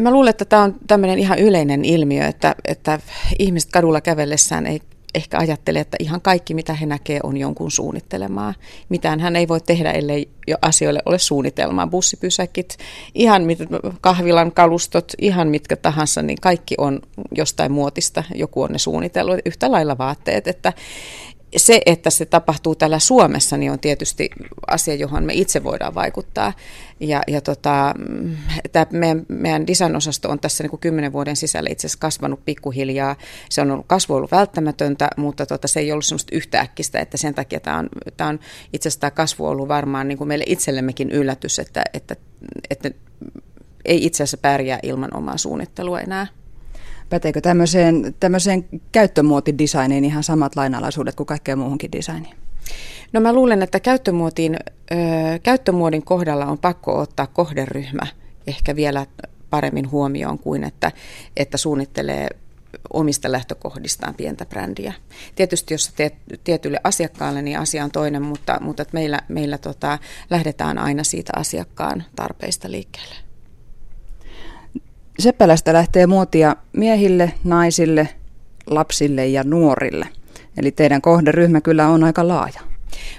Mä 0.00 0.10
luulen, 0.10 0.30
että 0.30 0.44
tämä 0.44 0.62
on 0.62 0.76
tämmöinen 0.86 1.18
ihan 1.18 1.38
yleinen 1.38 1.84
ilmiö, 1.84 2.26
että, 2.26 2.54
että 2.64 3.00
ihmiset 3.38 3.70
kadulla 3.70 4.00
kävellessään 4.00 4.66
ei 4.66 4.80
ehkä 5.14 5.38
ajattelee, 5.38 5.80
että 5.80 5.96
ihan 6.00 6.20
kaikki 6.20 6.54
mitä 6.54 6.74
he 6.74 6.86
näkee 6.86 7.20
on 7.22 7.36
jonkun 7.36 7.70
suunnittelemaa. 7.70 8.54
Mitään 8.88 9.20
hän 9.20 9.36
ei 9.36 9.48
voi 9.48 9.60
tehdä, 9.60 9.92
ellei 9.92 10.28
jo 10.46 10.56
asioille 10.62 11.02
ole 11.06 11.18
suunnitelmaa. 11.18 11.86
Bussipysäkit, 11.86 12.76
ihan 13.14 13.42
mit, 13.42 13.58
kahvilan 14.00 14.52
kalustot, 14.52 15.12
ihan 15.18 15.48
mitkä 15.48 15.76
tahansa, 15.76 16.22
niin 16.22 16.38
kaikki 16.40 16.74
on 16.78 17.00
jostain 17.32 17.72
muotista. 17.72 18.24
Joku 18.34 18.62
on 18.62 18.72
ne 18.72 18.78
suunnitellut, 18.78 19.38
yhtä 19.44 19.70
lailla 19.70 19.98
vaatteet, 19.98 20.46
että 20.46 20.72
se, 21.56 21.80
että 21.86 22.10
se 22.10 22.26
tapahtuu 22.26 22.74
täällä 22.74 22.98
Suomessa, 22.98 23.56
niin 23.56 23.72
on 23.72 23.78
tietysti 23.78 24.30
asia, 24.66 24.94
johon 24.94 25.24
me 25.24 25.32
itse 25.34 25.64
voidaan 25.64 25.94
vaikuttaa. 25.94 26.52
Ja, 27.00 27.22
ja 27.26 27.40
tota, 27.40 27.94
meidän, 28.92 29.26
meidän 29.28 29.66
design-osasto 29.66 30.30
on 30.30 30.40
tässä 30.40 30.64
niin 30.64 30.70
kuin 30.70 30.80
kymmenen 30.80 31.12
vuoden 31.12 31.36
sisällä 31.36 31.68
itse 31.72 31.86
asiassa 31.86 31.98
kasvanut 31.98 32.44
pikkuhiljaa. 32.44 33.16
Se 33.48 33.60
on 33.60 33.70
ollut, 33.70 33.86
kasvu 33.86 34.14
ollut 34.14 34.30
välttämätöntä, 34.30 35.08
mutta 35.16 35.46
tota, 35.46 35.68
se 35.68 35.80
ei 35.80 35.92
ollut 35.92 36.04
semmoista 36.04 36.36
yhtäkkistä, 36.36 37.00
että 37.00 37.16
sen 37.16 37.34
takia 37.34 37.60
tämä 37.60 37.78
on, 37.78 37.88
tämä 38.16 38.30
on 38.30 38.40
itse 38.72 38.88
asiassa 38.88 39.00
tämä 39.00 39.10
kasvu 39.10 39.46
ollut 39.46 39.68
varmaan 39.68 40.08
niin 40.08 40.18
kuin 40.18 40.28
meille 40.28 40.44
itsellemmekin 40.46 41.10
yllätys, 41.10 41.58
että, 41.58 41.84
että, 41.94 42.16
että 42.70 42.90
ei 43.84 44.06
itse 44.06 44.22
asiassa 44.22 44.36
pärjää 44.36 44.78
ilman 44.82 45.16
omaa 45.16 45.36
suunnittelua 45.36 46.00
enää. 46.00 46.26
Päteekö 47.10 47.40
tämmöiseen, 47.40 48.14
tämmöiseen 48.20 48.64
käyttömuotidesigniin 48.92 50.04
ihan 50.04 50.22
samat 50.22 50.56
lainalaisuudet 50.56 51.14
kuin 51.14 51.26
kaikkeen 51.26 51.58
muuhunkin 51.58 51.92
designiin? 51.92 52.36
No 53.12 53.20
mä 53.20 53.32
luulen, 53.32 53.62
että 53.62 53.80
käyttömuotin, 53.80 54.56
ö, 54.92 54.94
käyttömuodin 55.42 56.02
kohdalla 56.02 56.46
on 56.46 56.58
pakko 56.58 56.98
ottaa 56.98 57.26
kohderyhmä 57.26 58.06
ehkä 58.46 58.76
vielä 58.76 59.06
paremmin 59.50 59.90
huomioon 59.90 60.38
kuin 60.38 60.64
että, 60.64 60.92
että 61.36 61.56
suunnittelee 61.56 62.28
omista 62.92 63.32
lähtökohdistaan 63.32 64.14
pientä 64.14 64.46
brändiä. 64.46 64.92
Tietysti 65.34 65.74
jos 65.74 65.92
teet 65.96 66.14
tietylle 66.44 66.80
asiakkaalle, 66.84 67.42
niin 67.42 67.58
asia 67.58 67.84
on 67.84 67.90
toinen, 67.90 68.22
mutta, 68.22 68.58
mutta 68.60 68.84
meillä, 68.92 69.20
meillä 69.28 69.58
tota, 69.58 69.98
lähdetään 70.30 70.78
aina 70.78 71.04
siitä 71.04 71.32
asiakkaan 71.36 72.04
tarpeista 72.16 72.70
liikkeelle. 72.70 73.27
Seppälästä 75.18 75.72
lähtee 75.72 76.06
muotia 76.06 76.56
miehille, 76.72 77.32
naisille, 77.44 78.08
lapsille 78.66 79.26
ja 79.26 79.44
nuorille. 79.44 80.08
Eli 80.56 80.70
teidän 80.70 81.02
kohderyhmä 81.02 81.60
kyllä 81.60 81.88
on 81.88 82.04
aika 82.04 82.28
laaja. 82.28 82.60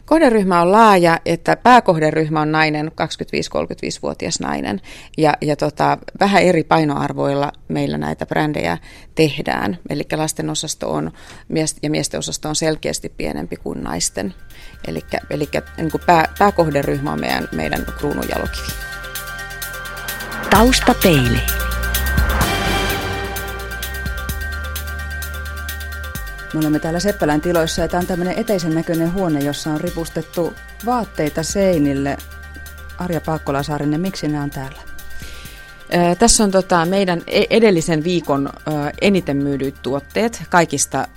Kohderyhmä 0.06 0.62
on 0.62 0.72
laaja, 0.72 1.20
että 1.26 1.56
pääkohderyhmä 1.56 2.42
on 2.42 2.52
nainen, 2.52 2.88
25-35-vuotias 2.88 4.40
nainen. 4.40 4.82
Ja, 5.18 5.34
ja 5.42 5.56
tota, 5.56 5.98
vähän 6.20 6.44
eri 6.44 6.64
painoarvoilla 6.64 7.52
meillä 7.68 7.98
näitä 7.98 8.26
brändejä 8.26 8.78
tehdään. 9.16 9.78
Eli 9.90 10.04
lasten 10.16 10.50
osasto 10.50 10.94
on, 10.94 11.12
ja 11.84 11.90
miesten 11.90 12.18
osasto 12.18 12.50
on 12.50 12.56
selkeästi 12.56 13.10
pienempi 13.18 13.56
kuin 13.56 13.84
naisten. 13.84 14.34
Eli, 14.88 15.02
eli 15.30 15.50
niin 15.78 15.92
kuin 15.92 16.02
pää, 16.06 16.34
pääkohderyhmä 16.40 17.12
on 17.12 17.20
meidän, 17.20 17.48
meidän 17.52 17.86
kruununjalokivi. 17.98 18.68
Taustapeili. 20.50 21.69
Me 26.54 26.60
olemme 26.60 26.80
täällä 26.80 27.00
Seppälän 27.00 27.42
tiloissa 27.42 27.82
ja 27.82 27.88
tämä 27.88 28.02
on 28.02 28.08
tämmöinen 28.08 28.38
eteisen 28.38 28.76
näköinen 28.76 29.14
huone, 29.14 29.40
jossa 29.40 29.70
on 29.70 29.82
ripustettu 29.82 30.54
vaatteita 30.86 31.44
seinille. 31.44 32.18
Arja 32.98 33.22
Paakkola-Saarinen, 33.22 34.02
miksi 34.02 34.28
nämä 34.28 34.44
on 34.44 34.50
täällä? 34.50 34.82
Tässä 36.20 36.44
on 36.44 36.52
tota 36.52 36.86
meidän 36.86 37.22
e- 37.28 37.44
edellisen 37.50 38.04
viikon 38.04 38.50
eniten 39.02 39.38
myydyt 39.38 39.76
tuotteet 39.82 40.44
kaikista, 40.50 41.08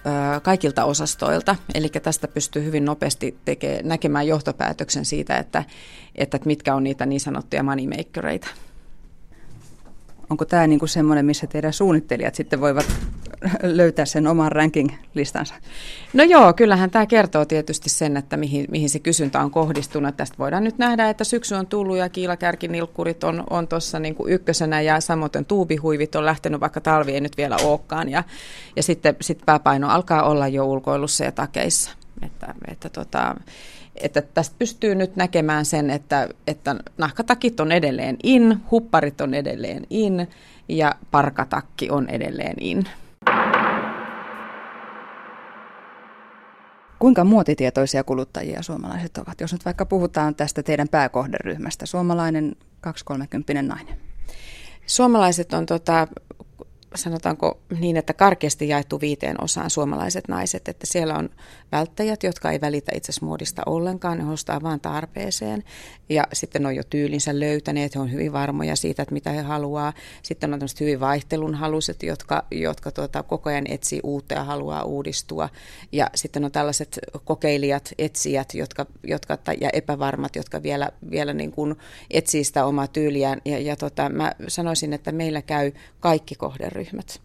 kaikilta 0.43 0.85
osastoilta. 0.85 1.57
Eli 1.75 1.89
tästä 1.89 2.29
pystyy 2.29 2.65
hyvin 2.65 2.85
nopeasti 2.85 3.37
tekemään, 3.45 3.89
näkemään 3.89 4.27
johtopäätöksen 4.27 5.05
siitä, 5.05 5.37
että, 5.37 5.65
että 6.15 6.39
mitkä 6.45 6.75
on 6.75 6.85
niitä 6.85 7.07
niin 7.07 7.21
sanottuja 7.21 7.63
moneymakereita. 7.63 8.49
Onko 10.33 10.45
tämä 10.45 10.67
niin 10.67 10.79
kuin 10.79 10.89
semmoinen, 10.89 11.27
missä 11.27 11.47
teidän 11.47 11.73
suunnittelijat 11.73 12.35
sitten 12.35 12.61
voivat 12.61 12.87
löytää 13.63 14.05
sen 14.05 14.27
oman 14.27 14.53
ranking-listansa? 14.53 15.55
No 16.13 16.25
joo, 16.25 16.53
kyllähän 16.53 16.91
tämä 16.91 17.07
kertoo 17.07 17.45
tietysti 17.45 17.91
sen, 17.91 18.17
että 18.17 18.37
mihin, 18.37 18.67
mihin 18.71 18.91
se 18.91 18.99
kysyntä 18.99 19.41
on 19.41 19.51
kohdistunut. 19.51 20.17
Tästä 20.17 20.39
voidaan 20.39 20.65
nyt 20.65 20.79
nähdä, 20.79 21.11
että 21.11 21.25
syksy 21.25 21.55
on 21.55 21.67
tullut 21.67 21.97
ja 21.97 22.09
kiilakärkinilkkurit 22.09 23.25
on, 23.25 23.45
on 23.51 23.69
tuossa 23.69 23.99
niin 23.99 24.17
ykkösenä 24.27 24.81
ja 24.81 25.01
samoin 25.01 25.31
tuubihuivit 25.49 26.15
on 26.15 26.25
lähtenyt, 26.25 26.61
vaikka 26.61 26.81
talvi 26.81 27.13
ei 27.13 27.21
nyt 27.21 27.37
vielä 27.37 27.57
olekaan. 27.63 28.09
Ja, 28.09 28.25
ja 28.77 28.83
sitten 28.83 29.17
sit 29.21 29.39
pääpaino 29.47 29.89
alkaa 29.89 30.23
olla 30.23 30.49
jo 30.49 30.65
ulkoilussa 30.65 31.25
ja 31.25 31.33
takeissa. 31.33 31.91
Että, 32.23 32.55
että 32.69 32.89
tota, 32.89 33.35
että 34.03 34.23
tästä 34.23 34.57
pystyy 34.59 34.95
nyt 34.95 35.17
näkemään 35.17 35.65
sen, 35.65 35.91
että, 35.91 36.29
että 36.47 36.77
nahkatakit 36.99 37.61
on 37.61 37.73
edelleen 37.73 38.17
in, 38.23 38.61
hupparit 38.71 39.21
on 39.21 39.35
edelleen 39.35 39.87
in 39.91 40.29
ja 40.69 40.95
parkatakki 41.11 41.91
on 41.91 42.09
edelleen 42.09 42.57
in. 42.61 42.85
Kuinka 46.99 47.25
muotitietoisia 47.25 48.05
kuluttajia 48.05 48.63
suomalaiset 48.63 49.19
ovat, 49.19 49.41
jos 49.41 49.53
nyt 49.53 49.65
vaikka 49.65 49.87
puhutaan 49.87 50.35
tästä 50.35 50.63
teidän 50.63 50.89
pääkohderyhmästä, 50.89 51.87
suomalainen 51.87 52.57
230 52.81 53.75
nainen? 53.75 53.97
Suomalaiset 54.87 55.53
on 55.53 55.67
tota, 55.67 56.09
sanotaanko 56.95 57.61
niin, 57.81 57.97
että 57.97 58.13
karkeasti 58.13 58.69
jaettu 58.69 59.01
viiteen 59.01 59.45
osaan 59.45 59.71
suomalaiset 59.71 60.29
naiset, 60.29 60.69
että 60.69 60.87
siellä 60.87 61.15
on 61.15 61.31
välttäjät, 61.73 62.23
jotka 62.23 62.51
ei 62.51 62.61
välitä 62.61 62.93
itse 62.95 63.13
muodista 63.23 63.63
ollenkaan, 63.67 64.19
ne 64.19 64.33
ostaa 64.33 64.63
vain 64.63 64.81
tarpeeseen. 64.81 65.65
Ja 66.09 66.27
sitten 66.33 66.67
on 66.67 66.77
jo 66.77 66.83
tyylinsä 66.91 67.41
löytäneet, 67.41 67.95
he 67.95 68.01
on 68.01 68.13
hyvin 68.13 68.33
varmoja 68.33 68.77
siitä, 68.77 69.03
että 69.03 69.13
mitä 69.13 69.31
he 69.31 69.43
haluaa. 69.43 69.93
Sitten 70.23 70.55
on 70.55 70.59
tämmöiset 70.59 70.81
hyvin 70.81 71.01
vaihtelun 71.01 71.55
haluset, 71.55 72.03
jotka, 72.03 72.45
jotka 72.51 72.91
tuota, 72.91 73.23
koko 73.23 73.51
ajan 73.51 73.67
etsii 73.69 74.01
uutta 74.03 74.35
ja 74.35 74.45
haluaa 74.45 74.85
uudistua. 74.85 75.49
Ja 75.93 76.11
sitten 76.15 76.45
on 76.45 76.53
tällaiset 76.53 76.99
kokeilijat, 77.25 77.93
etsijät 77.99 78.55
jotka, 78.55 78.87
jotka, 79.03 79.39
ja 79.61 79.71
epävarmat, 79.73 80.37
jotka 80.37 80.63
vielä, 80.63 80.91
vielä 81.11 81.33
niin 81.33 81.53
kuin 81.53 81.75
etsii 82.11 82.45
sitä 82.45 82.65
omaa 82.65 82.87
tyyliään. 82.87 83.41
Ja, 83.45 83.59
ja 83.59 83.77
tota, 83.77 84.09
mä 84.09 84.33
sanoisin, 84.49 84.93
että 84.93 85.13
meillä 85.13 85.43
käy 85.43 85.73
kaikki 86.01 86.35
kohderyhmät 86.35 86.82
ryhmät. 86.83 87.21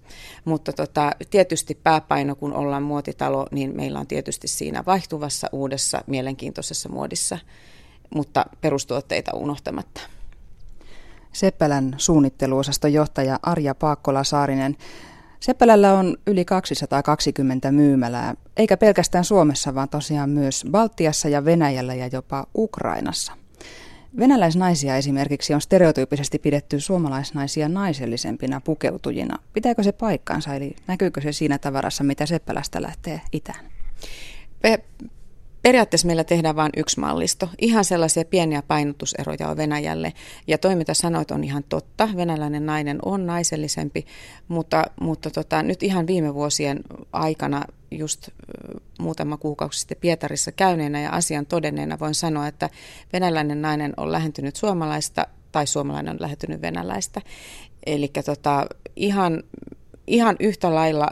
Mutta 0.46 0.74
tota, 0.74 1.12
tietysti 1.30 1.80
pääpaino, 1.84 2.36
kun 2.36 2.54
ollaan 2.54 2.84
muotitalo, 2.84 3.48
niin 3.52 3.76
meillä 3.76 4.00
on 4.00 4.08
tietysti 4.08 4.48
siinä 4.48 4.84
vaihtuvassa, 4.86 5.50
uudessa, 5.52 6.02
mielenkiintoisessa 6.08 6.90
muodissa, 6.90 7.38
mutta 8.16 8.46
perustuotteita 8.62 9.32
unohtamatta. 9.36 10.02
Seppälän 11.34 11.96
suunnitteluosaston 11.98 12.94
johtaja 12.94 13.40
Arja 13.44 13.76
Paakkola-Saarinen. 13.76 14.78
Seppälällä 15.40 15.94
on 15.94 16.18
yli 16.28 16.46
220 16.46 17.72
myymälää, 17.72 18.34
eikä 18.58 18.78
pelkästään 18.78 19.24
Suomessa, 19.24 19.76
vaan 19.76 19.90
tosiaan 19.90 20.30
myös 20.30 20.66
Baltiassa 20.72 21.30
ja 21.30 21.46
Venäjällä 21.46 21.96
ja 21.96 22.10
jopa 22.12 22.46
Ukrainassa. 22.56 23.34
Venäläisnaisia 24.20 24.98
esimerkiksi 24.98 25.54
on 25.54 25.62
stereotyyppisesti 25.62 26.40
pidetty 26.40 26.80
suomalaisnaisia 26.80 27.70
naisellisempina 27.70 28.62
pukeutujina. 28.62 29.40
Pitääkö 29.54 29.84
se 29.84 29.92
paikkaansa, 29.92 30.56
eli 30.56 30.76
näkyykö 30.88 31.22
se 31.22 31.32
siinä 31.32 31.58
tavarassa, 31.58 32.04
mitä 32.04 32.26
Seppälästä 32.26 32.82
lähtee 32.82 33.22
itään? 33.32 33.66
Periaatteessa 35.68 36.08
meillä 36.08 36.24
tehdään 36.24 36.56
vain 36.56 36.72
yksi 36.78 37.00
mallisto. 37.00 37.50
Ihan 37.62 37.86
sellaisia 37.86 38.26
pieniä 38.26 38.62
painotuseroja 38.62 39.50
on 39.50 39.58
Venäjälle. 39.58 40.14
Ja 40.48 40.58
toi, 40.58 40.76
mitä 40.76 40.94
sanoit, 40.94 41.32
on 41.32 41.44
ihan 41.44 41.64
totta. 41.70 42.10
Venäläinen 42.16 42.66
nainen 42.66 43.00
on 43.06 43.26
naisellisempi, 43.26 44.06
mutta, 44.48 44.84
mutta 45.02 45.30
tota, 45.30 45.64
nyt 45.64 45.84
ihan 45.84 46.08
viime 46.08 46.34
vuosien 46.34 46.80
aikana 47.14 47.66
just 47.92 48.30
muutama 49.00 49.38
kuukausi 49.38 49.80
sitten 49.80 49.98
Pietarissa 50.02 50.52
käyneenä 50.52 51.02
ja 51.02 51.10
asian 51.10 51.46
todenneena 51.46 52.00
voin 52.00 52.16
sanoa, 52.16 52.48
että 52.48 52.70
venäläinen 53.14 53.62
nainen 53.62 53.94
on 53.98 54.12
lähentynyt 54.12 54.56
suomalaista 54.56 55.28
tai 55.52 55.68
suomalainen 55.68 56.14
on 56.14 56.22
lähentynyt 56.22 56.62
venäläistä. 56.62 57.22
Eli 57.86 58.12
tota, 58.26 58.68
ihan, 58.96 59.44
ihan 60.08 60.36
yhtä 60.40 60.76
lailla 60.76 61.08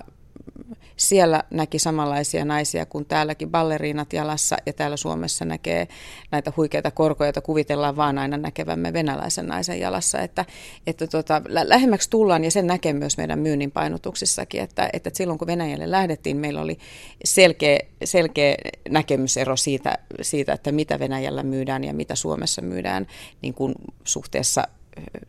siellä 0.96 1.44
näki 1.50 1.80
samanlaisia 1.80 2.46
naisia 2.46 2.86
kuin 2.86 3.06
täälläkin 3.06 3.52
balleriinat 3.52 4.14
jalassa 4.14 4.58
ja 4.66 4.74
täällä 4.74 4.98
Suomessa 4.98 5.46
näkee 5.46 5.88
näitä 6.32 6.54
huikeita 6.58 6.92
korkoja, 6.92 7.28
joita 7.28 7.42
kuvitellaan 7.42 7.96
vaan 7.96 8.18
aina 8.18 8.38
näkevämme 8.38 8.94
venäläisen 8.94 9.48
naisen 9.48 9.80
jalassa. 9.80 10.20
Että, 10.20 10.46
että 10.88 11.08
tota, 11.08 11.42
lähemmäksi 11.48 12.10
tullaan 12.10 12.44
ja 12.44 12.52
sen 12.52 12.68
näkee 12.68 12.94
myös 12.94 13.18
meidän 13.18 13.40
myynnin 13.40 13.72
painotuksissakin, 13.72 14.62
että, 14.62 14.90
että 14.94 15.10
silloin 15.14 15.40
kun 15.40 15.48
Venäjälle 15.48 15.92
lähdettiin, 15.92 16.38
meillä 16.38 16.62
oli 16.62 16.78
selkeä, 17.26 17.80
selkeä 18.04 18.56
näkemysero 18.90 19.56
siitä, 19.56 19.98
siitä, 20.22 20.54
että 20.54 20.72
mitä 20.72 21.00
Venäjällä 21.00 21.44
myydään 21.44 21.84
ja 21.84 21.94
mitä 21.94 22.16
Suomessa 22.16 22.62
myydään 22.62 23.08
niin 23.42 23.54
kuin 23.54 23.76
suhteessa 24.04 24.68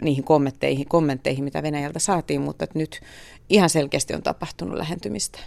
niihin 0.03 0.25
kommentteihin, 0.25 0.89
kommentteihin, 0.89 1.45
mitä 1.45 1.63
Venäjältä 1.63 1.99
saatiin, 1.99 2.41
mutta 2.41 2.67
nyt 2.75 3.01
ihan 3.49 3.71
selkeästi 3.71 4.15
on 4.15 4.23
tapahtunut 4.23 4.79
lähentymistä. 4.79 5.39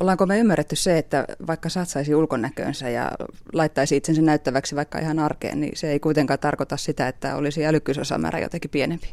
Ollaanko 0.00 0.26
me 0.26 0.38
ymmärretty 0.38 0.76
se, 0.76 0.98
että 0.98 1.24
vaikka 1.46 1.68
satsaisi 1.68 2.14
ulkonäköönsä 2.14 2.88
ja 2.88 3.10
laittaisi 3.52 3.96
itsensä 3.96 4.22
näyttäväksi 4.22 4.76
vaikka 4.76 4.98
ihan 4.98 5.18
arkeen, 5.18 5.60
niin 5.60 5.76
se 5.76 5.90
ei 5.90 6.00
kuitenkaan 6.00 6.38
tarkoita 6.38 6.76
sitä, 6.76 7.08
että 7.08 7.36
olisi 7.36 7.66
älykkyysosamäärä 7.66 8.38
jotenkin 8.38 8.70
pienempi? 8.70 9.08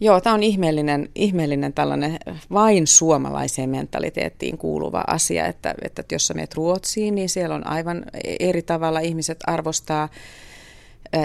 Joo, 0.00 0.20
tämä 0.20 0.34
on 0.34 0.42
ihmeellinen, 0.42 1.08
ihmeellinen 1.14 1.72
tällainen 1.72 2.18
vain 2.52 2.86
suomalaiseen 2.86 3.70
mentaliteettiin 3.70 4.58
kuuluva 4.58 5.04
asia, 5.06 5.46
että, 5.46 5.74
että 5.82 6.04
jos 6.12 6.26
sä 6.26 6.34
menet 6.34 6.54
Ruotsiin, 6.54 7.14
niin 7.14 7.28
siellä 7.28 7.54
on 7.54 7.66
aivan 7.66 8.04
eri 8.40 8.62
tavalla 8.62 9.00
ihmiset 9.00 9.38
arvostaa 9.46 10.08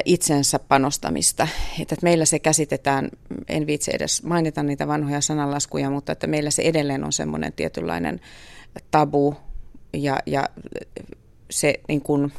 itsensä 0.06 0.60
panostamista. 0.60 1.48
Että 1.82 1.96
meillä 2.02 2.26
se 2.26 2.40
käsitetään, 2.40 3.10
en 3.50 3.68
viitsi 3.68 3.92
edes 3.94 4.24
mainita 4.24 4.64
niitä 4.64 4.88
vanhoja 4.88 5.22
sananlaskuja, 5.22 5.90
mutta 5.90 6.12
että 6.12 6.28
meillä 6.28 6.52
se 6.52 6.62
edelleen 6.62 7.04
on 7.04 7.14
semmoinen 7.14 7.54
tietynlainen 7.54 8.22
tabu 8.92 9.36
ja, 9.94 10.20
ja 10.26 10.50
se 11.50 11.74
niin 11.88 12.02
kuin, 12.02 12.32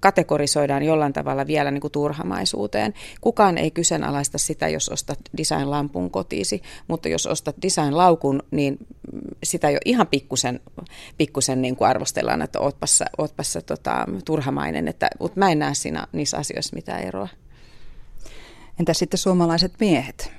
kategorisoidaan 0.00 0.82
jollain 0.82 1.12
tavalla 1.12 1.46
vielä 1.46 1.70
niin 1.70 1.80
kuin 1.80 1.92
turhamaisuuteen. 1.92 2.94
Kukaan 3.20 3.58
ei 3.58 3.70
kyseenalaista 3.70 4.38
sitä, 4.38 4.68
jos 4.68 4.88
ostat 4.88 5.18
design-lampun 5.36 6.10
kotiisi, 6.10 6.62
mutta 6.88 7.08
jos 7.08 7.26
ostat 7.26 7.56
design-laukun, 7.62 8.42
niin 8.50 8.78
sitä 9.44 9.70
jo 9.70 9.78
ihan 9.84 10.06
pikkusen, 10.06 10.60
pikkusen 11.18 11.62
niin 11.62 11.76
kuin 11.76 11.88
arvostellaan, 11.88 12.42
että 12.42 12.60
ootpassa, 12.60 13.04
ootpassa 13.18 13.60
tota, 13.60 14.06
turhamainen, 14.24 14.88
että, 14.88 15.10
mutta 15.20 15.38
mä 15.38 15.50
en 15.50 15.58
näe 15.58 15.74
siinä, 15.74 16.06
niissä 16.12 16.36
asioissa 16.36 16.76
mitään 16.76 17.02
eroa. 17.02 17.28
Entä 18.80 18.94
sitten 18.94 19.18
suomalaiset 19.18 19.72
miehet? 19.80 20.32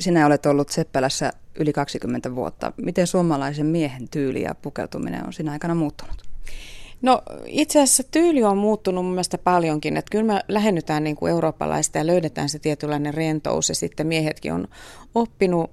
Sinä 0.00 0.26
olet 0.26 0.46
ollut 0.46 0.68
Seppälässä 0.68 1.32
yli 1.60 1.72
20 1.72 2.34
vuotta. 2.34 2.72
Miten 2.76 3.06
suomalaisen 3.06 3.66
miehen 3.66 4.08
tyyli 4.08 4.42
ja 4.42 4.54
pukeutuminen 4.54 5.26
on 5.26 5.32
siinä 5.32 5.52
aikana 5.52 5.74
muuttunut? 5.74 6.22
No 7.02 7.22
itse 7.46 7.80
asiassa 7.80 8.02
tyyli 8.10 8.44
on 8.44 8.58
muuttunut 8.58 9.04
mun 9.04 9.14
mielestä 9.14 9.38
paljonkin, 9.38 9.96
että 9.96 10.10
kyllä 10.10 10.34
me 10.34 10.40
lähennytään 10.48 11.04
niin 11.04 11.16
kuin 11.16 11.30
eurooppalaista 11.30 11.98
ja 11.98 12.06
löydetään 12.06 12.48
se 12.48 12.58
tietynlainen 12.58 13.14
rentous 13.14 13.68
ja 13.68 13.74
sitten 13.74 14.06
miehetkin 14.06 14.52
on 14.52 14.68
oppinut 15.14 15.70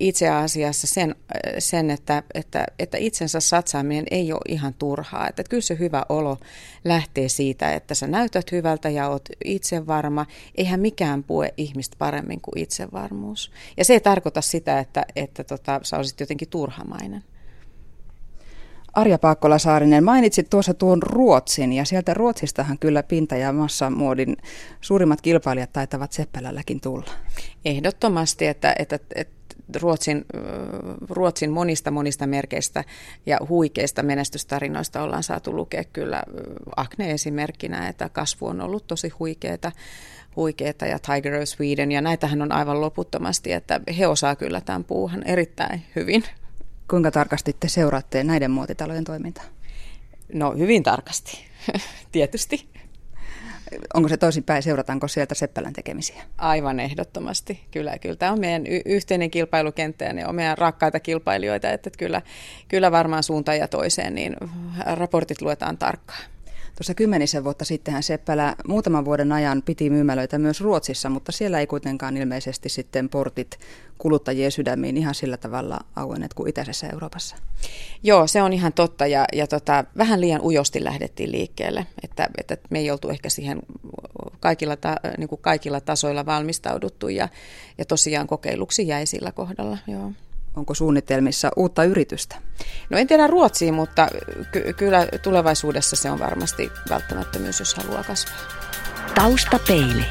itse 0.00 0.28
asiassa 0.28 0.86
sen, 0.86 1.14
sen 1.58 1.90
että, 1.90 2.22
että, 2.34 2.66
että 2.78 2.98
itsensä 2.98 3.40
satsaaminen 3.40 4.04
ei 4.10 4.32
ole 4.32 4.40
ihan 4.48 4.74
turhaa. 4.74 5.28
Että 5.28 5.44
kyllä 5.44 5.60
se 5.60 5.78
hyvä 5.78 6.02
olo 6.08 6.38
lähtee 6.84 7.28
siitä, 7.28 7.72
että 7.72 7.94
sä 7.94 8.06
näytät 8.06 8.52
hyvältä 8.52 8.88
ja 8.88 9.08
oot 9.08 9.28
itsevarma. 9.44 10.26
Eihän 10.54 10.80
mikään 10.80 11.24
pue 11.24 11.54
ihmistä 11.56 11.96
paremmin 11.98 12.40
kuin 12.40 12.58
itsevarmuus. 12.58 13.52
Ja 13.76 13.84
se 13.84 13.92
ei 13.92 14.00
tarkoita 14.00 14.40
sitä, 14.40 14.78
että, 14.78 15.06
että 15.16 15.44
tota, 15.44 15.80
sä 15.82 15.96
olisit 15.96 16.20
jotenkin 16.20 16.48
turhamainen. 16.48 17.24
Arja 18.96 19.18
Paakkola-Saarinen, 19.18 20.04
mainitsit 20.04 20.50
tuossa 20.50 20.74
tuon 20.74 21.02
Ruotsin 21.02 21.72
ja 21.72 21.84
sieltä 21.84 22.14
Ruotsistahan 22.14 22.78
kyllä 22.78 23.02
pinta- 23.02 23.36
ja 23.36 23.52
massamuodin 23.52 24.36
suurimmat 24.80 25.20
kilpailijat 25.20 25.72
taitavat 25.72 26.12
Seppälälläkin 26.12 26.80
tulla. 26.80 27.10
Ehdottomasti, 27.64 28.46
että, 28.46 28.74
että, 28.78 28.98
että 29.14 29.35
Ruotsin, 29.74 30.24
Ruotsin 31.10 31.50
monista 31.50 31.90
monista 31.90 32.26
merkeistä 32.26 32.84
ja 33.26 33.38
huikeista 33.48 34.02
menestystarinoista 34.02 35.02
ollaan 35.02 35.22
saatu 35.22 35.56
lukea 35.56 35.84
kyllä 35.84 36.22
Akne 36.76 37.10
esimerkkinä, 37.10 37.88
että 37.88 38.08
kasvu 38.08 38.46
on 38.46 38.60
ollut 38.60 38.86
tosi 38.86 39.08
huikeeta 39.08 39.72
huikeeta 40.36 40.86
ja 40.86 40.98
Tiger 40.98 41.34
of 41.34 41.44
Sweden 41.44 41.92
ja 41.92 42.00
näitähän 42.00 42.42
on 42.42 42.52
aivan 42.52 42.80
loputtomasti, 42.80 43.52
että 43.52 43.80
he 43.98 44.06
osaa 44.06 44.36
kyllä 44.36 44.60
tämän 44.60 44.84
puuhan 44.84 45.22
erittäin 45.22 45.82
hyvin. 45.96 46.24
Kuinka 46.90 47.10
tarkasti 47.10 47.56
te 47.60 47.68
seuraatte 47.68 48.24
näiden 48.24 48.50
muotitalojen 48.50 49.04
toimintaa? 49.04 49.44
No 50.32 50.54
hyvin 50.58 50.82
tarkasti, 50.82 51.46
tietysti. 52.12 52.75
Onko 53.94 54.08
se 54.08 54.16
toisinpäin, 54.16 54.62
seurataanko 54.62 55.08
sieltä 55.08 55.34
Seppälän 55.34 55.72
tekemisiä? 55.72 56.22
Aivan 56.38 56.80
ehdottomasti, 56.80 57.60
kyllä. 57.70 57.98
Kyllä 57.98 58.16
tämä 58.16 58.32
on 58.32 58.40
meidän 58.40 58.66
y- 58.66 58.82
yhteinen 58.84 59.30
kilpailukenttä 59.30 60.04
ja 60.04 60.12
ne 60.12 60.26
on 60.26 60.34
meidän 60.34 60.58
rakkaita 60.58 61.00
kilpailijoita, 61.00 61.70
että 61.70 61.90
kyllä, 61.98 62.22
kyllä 62.68 62.92
varmaan 62.92 63.22
suuntaan 63.22 63.58
ja 63.58 63.68
toiseen, 63.68 64.14
niin 64.14 64.36
raportit 64.86 65.42
luetaan 65.42 65.78
tarkkaan. 65.78 66.35
Tuossa 66.76 66.94
kymmenisen 66.94 67.44
vuotta 67.44 67.64
sittenhän 67.64 68.02
Seppälä 68.02 68.56
muutaman 68.68 69.04
vuoden 69.04 69.32
ajan 69.32 69.62
piti 69.62 69.90
myymälöitä 69.90 70.38
myös 70.38 70.60
Ruotsissa, 70.60 71.10
mutta 71.10 71.32
siellä 71.32 71.60
ei 71.60 71.66
kuitenkaan 71.66 72.16
ilmeisesti 72.16 72.68
sitten 72.68 73.08
portit 73.08 73.58
kuluttajien 73.98 74.52
sydämiin 74.52 74.96
ihan 74.96 75.14
sillä 75.14 75.36
tavalla 75.36 75.80
auenneet 75.96 76.34
kuin 76.34 76.48
itäisessä 76.48 76.88
Euroopassa. 76.88 77.36
Joo, 78.02 78.26
se 78.26 78.42
on 78.42 78.52
ihan 78.52 78.72
totta 78.72 79.06
ja, 79.06 79.24
ja 79.32 79.46
tota, 79.46 79.84
vähän 79.96 80.20
liian 80.20 80.40
ujosti 80.40 80.84
lähdettiin 80.84 81.32
liikkeelle, 81.32 81.86
että, 82.02 82.28
että 82.38 82.56
me 82.70 82.78
ei 82.78 82.90
oltu 82.90 83.08
ehkä 83.08 83.30
siihen 83.30 83.62
kaikilla, 84.40 84.76
ta, 84.76 84.96
niin 85.18 85.28
kuin 85.28 85.40
kaikilla 85.40 85.80
tasoilla 85.80 86.26
valmistauduttu 86.26 87.08
ja, 87.08 87.28
ja 87.78 87.84
tosiaan 87.84 88.26
kokeiluksi 88.26 88.88
jäi 88.88 89.06
sillä 89.06 89.32
kohdalla. 89.32 89.78
Joo. 89.86 90.12
Onko 90.56 90.74
suunnitelmissa 90.74 91.50
uutta 91.56 91.84
yritystä? 91.84 92.36
No 92.90 92.98
en 92.98 93.06
tiedä 93.06 93.26
Ruotsiin, 93.26 93.74
mutta 93.74 94.08
ky- 94.52 94.72
kyllä 94.72 95.06
tulevaisuudessa 95.22 95.96
se 95.96 96.10
on 96.10 96.18
varmasti 96.18 96.72
välttämättömyys, 96.90 97.58
jos 97.58 97.74
haluaa 97.74 98.04
kasvaa. 98.04 98.36
Taustapeili. 99.14 100.04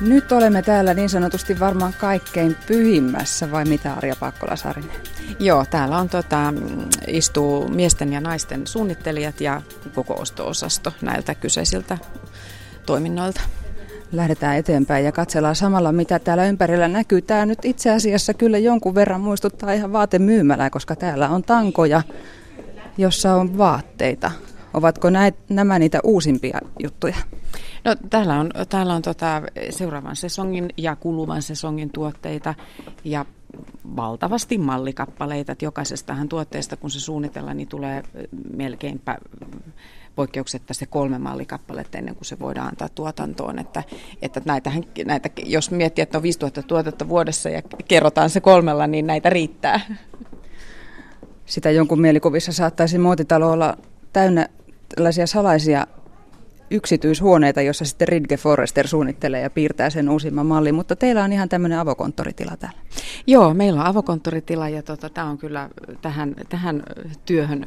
Nyt 0.00 0.32
olemme 0.32 0.62
täällä 0.62 0.94
niin 0.94 1.08
sanotusti 1.08 1.60
varmaan 1.60 1.94
kaikkein 1.98 2.56
pyhimmässä, 2.66 3.50
vai 3.50 3.64
mitä 3.64 3.94
Arja 3.94 4.16
Pakkola-Sarinen? 4.16 4.96
Joo, 5.38 5.64
täällä 5.70 5.98
on 5.98 6.08
tota, 6.08 6.54
istuu 7.06 7.68
miesten 7.68 8.12
ja 8.12 8.20
naisten 8.20 8.66
suunnittelijat 8.66 9.40
ja 9.40 9.62
koko 9.94 10.14
osto-osasto 10.14 10.92
näiltä 11.02 11.34
kyseisiltä 11.34 11.98
toiminnoilta 12.86 13.40
lähdetään 14.12 14.56
eteenpäin 14.56 15.04
ja 15.04 15.12
katsellaan 15.12 15.56
samalla, 15.56 15.92
mitä 15.92 16.18
täällä 16.18 16.44
ympärillä 16.44 16.88
näkyy. 16.88 17.22
Tämä 17.22 17.46
nyt 17.46 17.64
itse 17.64 17.90
asiassa 17.90 18.34
kyllä 18.34 18.58
jonkun 18.58 18.94
verran 18.94 19.20
muistuttaa 19.20 19.72
ihan 19.72 19.92
vaatemyymälää, 19.92 20.70
koska 20.70 20.96
täällä 20.96 21.28
on 21.28 21.42
tankoja, 21.42 22.02
jossa 22.98 23.34
on 23.34 23.58
vaatteita. 23.58 24.30
Ovatko 24.74 25.10
näit, 25.10 25.34
nämä 25.48 25.78
niitä 25.78 26.00
uusimpia 26.04 26.58
juttuja? 26.78 27.16
No, 27.84 27.96
täällä 28.10 28.40
on, 28.40 28.50
täällä 28.68 28.94
on 28.94 29.02
tota, 29.02 29.42
seuraavan 29.70 30.16
sesongin 30.16 30.68
ja 30.76 30.96
kuluvan 30.96 31.42
sesongin 31.42 31.90
tuotteita 31.90 32.54
ja 33.04 33.24
valtavasti 33.96 34.58
mallikappaleita. 34.58 35.56
Jokaisestahan 35.62 36.28
tuotteesta, 36.28 36.76
kun 36.76 36.90
se 36.90 37.00
suunnitellaan, 37.00 37.56
niin 37.56 37.68
tulee 37.68 38.02
melkeinpä 38.56 39.18
poikkeuksetta 40.20 40.74
se 40.74 40.86
kolme 40.86 41.18
mallikappaletta 41.18 41.98
ennen 41.98 42.14
kuin 42.14 42.24
se 42.24 42.38
voidaan 42.38 42.68
antaa 42.68 42.88
tuotantoon. 42.88 43.58
Että, 43.58 43.82
että 44.22 44.42
näitähän, 44.44 44.82
näitä, 45.04 45.30
jos 45.44 45.70
miettii, 45.70 46.02
että 46.02 46.18
on 46.18 46.22
5000 46.22 46.62
tuotetta 46.62 47.08
vuodessa 47.08 47.48
ja 47.48 47.62
kerrotaan 47.88 48.30
se 48.30 48.40
kolmella, 48.40 48.86
niin 48.86 49.06
näitä 49.06 49.30
riittää. 49.30 49.80
Sitä 51.46 51.70
jonkun 51.70 52.00
mielikuvissa 52.00 52.52
saattaisi 52.52 52.98
muotitalo 52.98 53.52
olla 53.52 53.76
täynnä 54.12 54.48
tällaisia 54.94 55.26
salaisia 55.26 55.86
yksityishuoneita, 56.70 57.62
jossa 57.62 57.84
sitten 57.84 58.08
Ridge 58.08 58.36
Forrester 58.36 58.88
suunnittelee 58.88 59.40
ja 59.40 59.50
piirtää 59.50 59.90
sen 59.90 60.08
uusimman 60.08 60.46
mallin, 60.46 60.74
mutta 60.74 60.96
teillä 60.96 61.24
on 61.24 61.32
ihan 61.32 61.48
tämmöinen 61.48 61.78
avokonttoritila 61.78 62.56
täällä. 62.56 62.78
Joo, 63.26 63.54
meillä 63.54 63.80
on 63.80 63.86
avokonttoritila 63.86 64.68
ja 64.68 64.82
tota, 64.82 65.08
tämä 65.08 65.30
on 65.30 65.38
kyllä 65.38 65.68
tähän, 66.02 66.34
tähän 66.48 66.82
työhön 67.24 67.66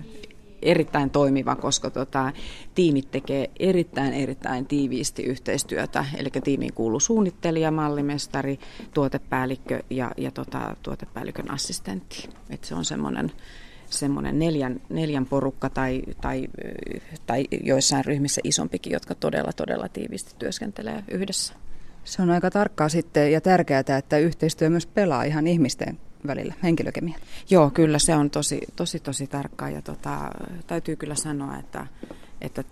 erittäin 0.65 1.10
toimiva, 1.10 1.56
koska 1.56 1.89
tota, 1.89 2.32
tiimit 2.76 3.12
tekee 3.12 3.49
erittäin 3.60 4.13
erittäin 4.13 4.65
tiiviisti 4.65 5.23
yhteistyötä. 5.23 6.06
Eli 6.17 6.30
tiimiin 6.43 6.73
kuuluu 6.73 6.99
suunnittelija, 6.99 7.71
mallimestari, 7.71 8.60
tuotepäällikkö 8.93 9.84
ja, 9.89 10.12
ja 10.17 10.32
tota, 10.32 10.76
tuotepäällikön 10.84 11.52
assistentti. 11.52 12.30
Et 12.49 12.63
se 12.63 12.76
on 12.76 12.86
semmoinen 12.86 13.32
semmoinen 13.89 14.39
neljän, 14.39 14.82
neljän 14.89 15.26
porukka 15.26 15.69
tai, 15.69 16.02
tai, 16.21 16.47
tai 17.26 17.47
joissain 17.63 18.06
ryhmissä 18.06 18.41
isompikin, 18.43 18.93
jotka 18.93 19.15
todella, 19.15 19.54
todella 19.54 19.89
tiiviisti 19.89 20.36
työskentelee 20.39 21.04
yhdessä. 21.12 21.54
Se 22.04 22.21
on 22.21 22.30
aika 22.30 22.52
tarkkaa 22.52 22.89
sitten 22.89 23.32
ja 23.32 23.41
tärkeää, 23.41 23.84
että 23.97 24.17
yhteistyö 24.17 24.69
myös 24.69 24.86
pelaa 24.86 25.23
ihan 25.23 25.47
ihmisten 25.47 25.97
välillä, 26.27 26.53
henkilökemia. 26.63 27.17
Joo, 27.49 27.69
kyllä 27.69 27.99
se 27.99 28.15
on 28.15 28.29
tosi, 28.29 28.62
tosi, 28.75 28.99
tosi 28.99 29.27
tarkkaa 29.27 29.69
ja 29.69 29.81
tota, 29.81 30.31
täytyy 30.67 30.95
kyllä 30.95 31.15
sanoa, 31.15 31.57
että, 31.57 31.88
että 32.41 32.63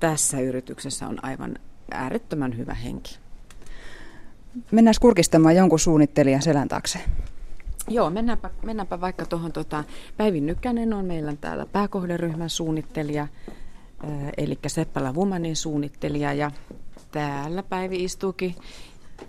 tässä 0.00 0.40
yrityksessä 0.40 1.08
on 1.08 1.24
aivan 1.24 1.56
äärettömän 1.90 2.56
hyvä 2.56 2.74
henki. 2.74 3.18
Mennään 4.70 4.94
kurkistamaan 5.00 5.56
jonkun 5.56 5.78
suunnittelijan 5.78 6.42
selän 6.42 6.68
taakse. 6.68 6.98
Joo, 7.88 8.10
mennäänpä, 8.10 8.50
mennäänpä 8.62 9.00
vaikka 9.00 9.26
tuohon, 9.26 9.52
tota, 9.52 9.84
Päivi 10.16 10.40
Nykänen 10.40 10.92
on 10.92 11.04
meillä 11.04 11.36
täällä 11.40 11.66
pääkohderyhmän 11.66 12.50
suunnittelija, 12.50 13.28
eli 14.36 14.58
Seppälä 14.66 15.12
Womanin 15.12 15.56
suunnittelija 15.56 16.32
ja 16.32 16.50
täällä 17.12 17.62
Päivi 17.62 18.04
istuukin 18.04 18.54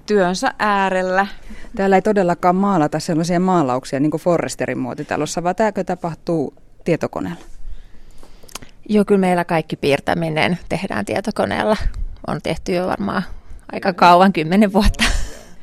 työnsä 0.05 0.53
äärellä. 0.59 1.27
Täällä 1.75 1.95
ei 1.95 2.01
todellakaan 2.01 2.55
maalata 2.55 2.99
sellaisia 2.99 3.39
maalauksia 3.39 3.99
niin 3.99 4.11
kuin 4.11 4.21
Forresterin 4.21 4.77
muotitalossa, 4.77 5.43
vaan 5.43 5.55
tämäkö 5.55 5.83
tapahtuu 5.83 6.53
tietokoneella? 6.83 7.41
Joo, 8.89 9.05
kyllä 9.05 9.19
meillä 9.19 9.45
kaikki 9.45 9.75
piirtäminen 9.75 10.59
tehdään 10.69 11.05
tietokoneella. 11.05 11.77
On 12.27 12.39
tehty 12.43 12.73
jo 12.73 12.87
varmaan 12.87 13.23
aika 13.71 13.93
kauan, 13.93 14.33
kymmenen 14.33 14.73
vuotta. 14.73 15.03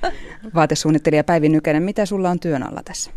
Vaatesuunnittelija 0.55 1.25
Päivi 1.25 1.49
Nykänen, 1.49 1.83
mitä 1.83 2.07
sulla 2.07 2.31
on 2.31 2.41
työn 2.41 2.63
alla 2.63 2.81
tässä? 2.85 3.11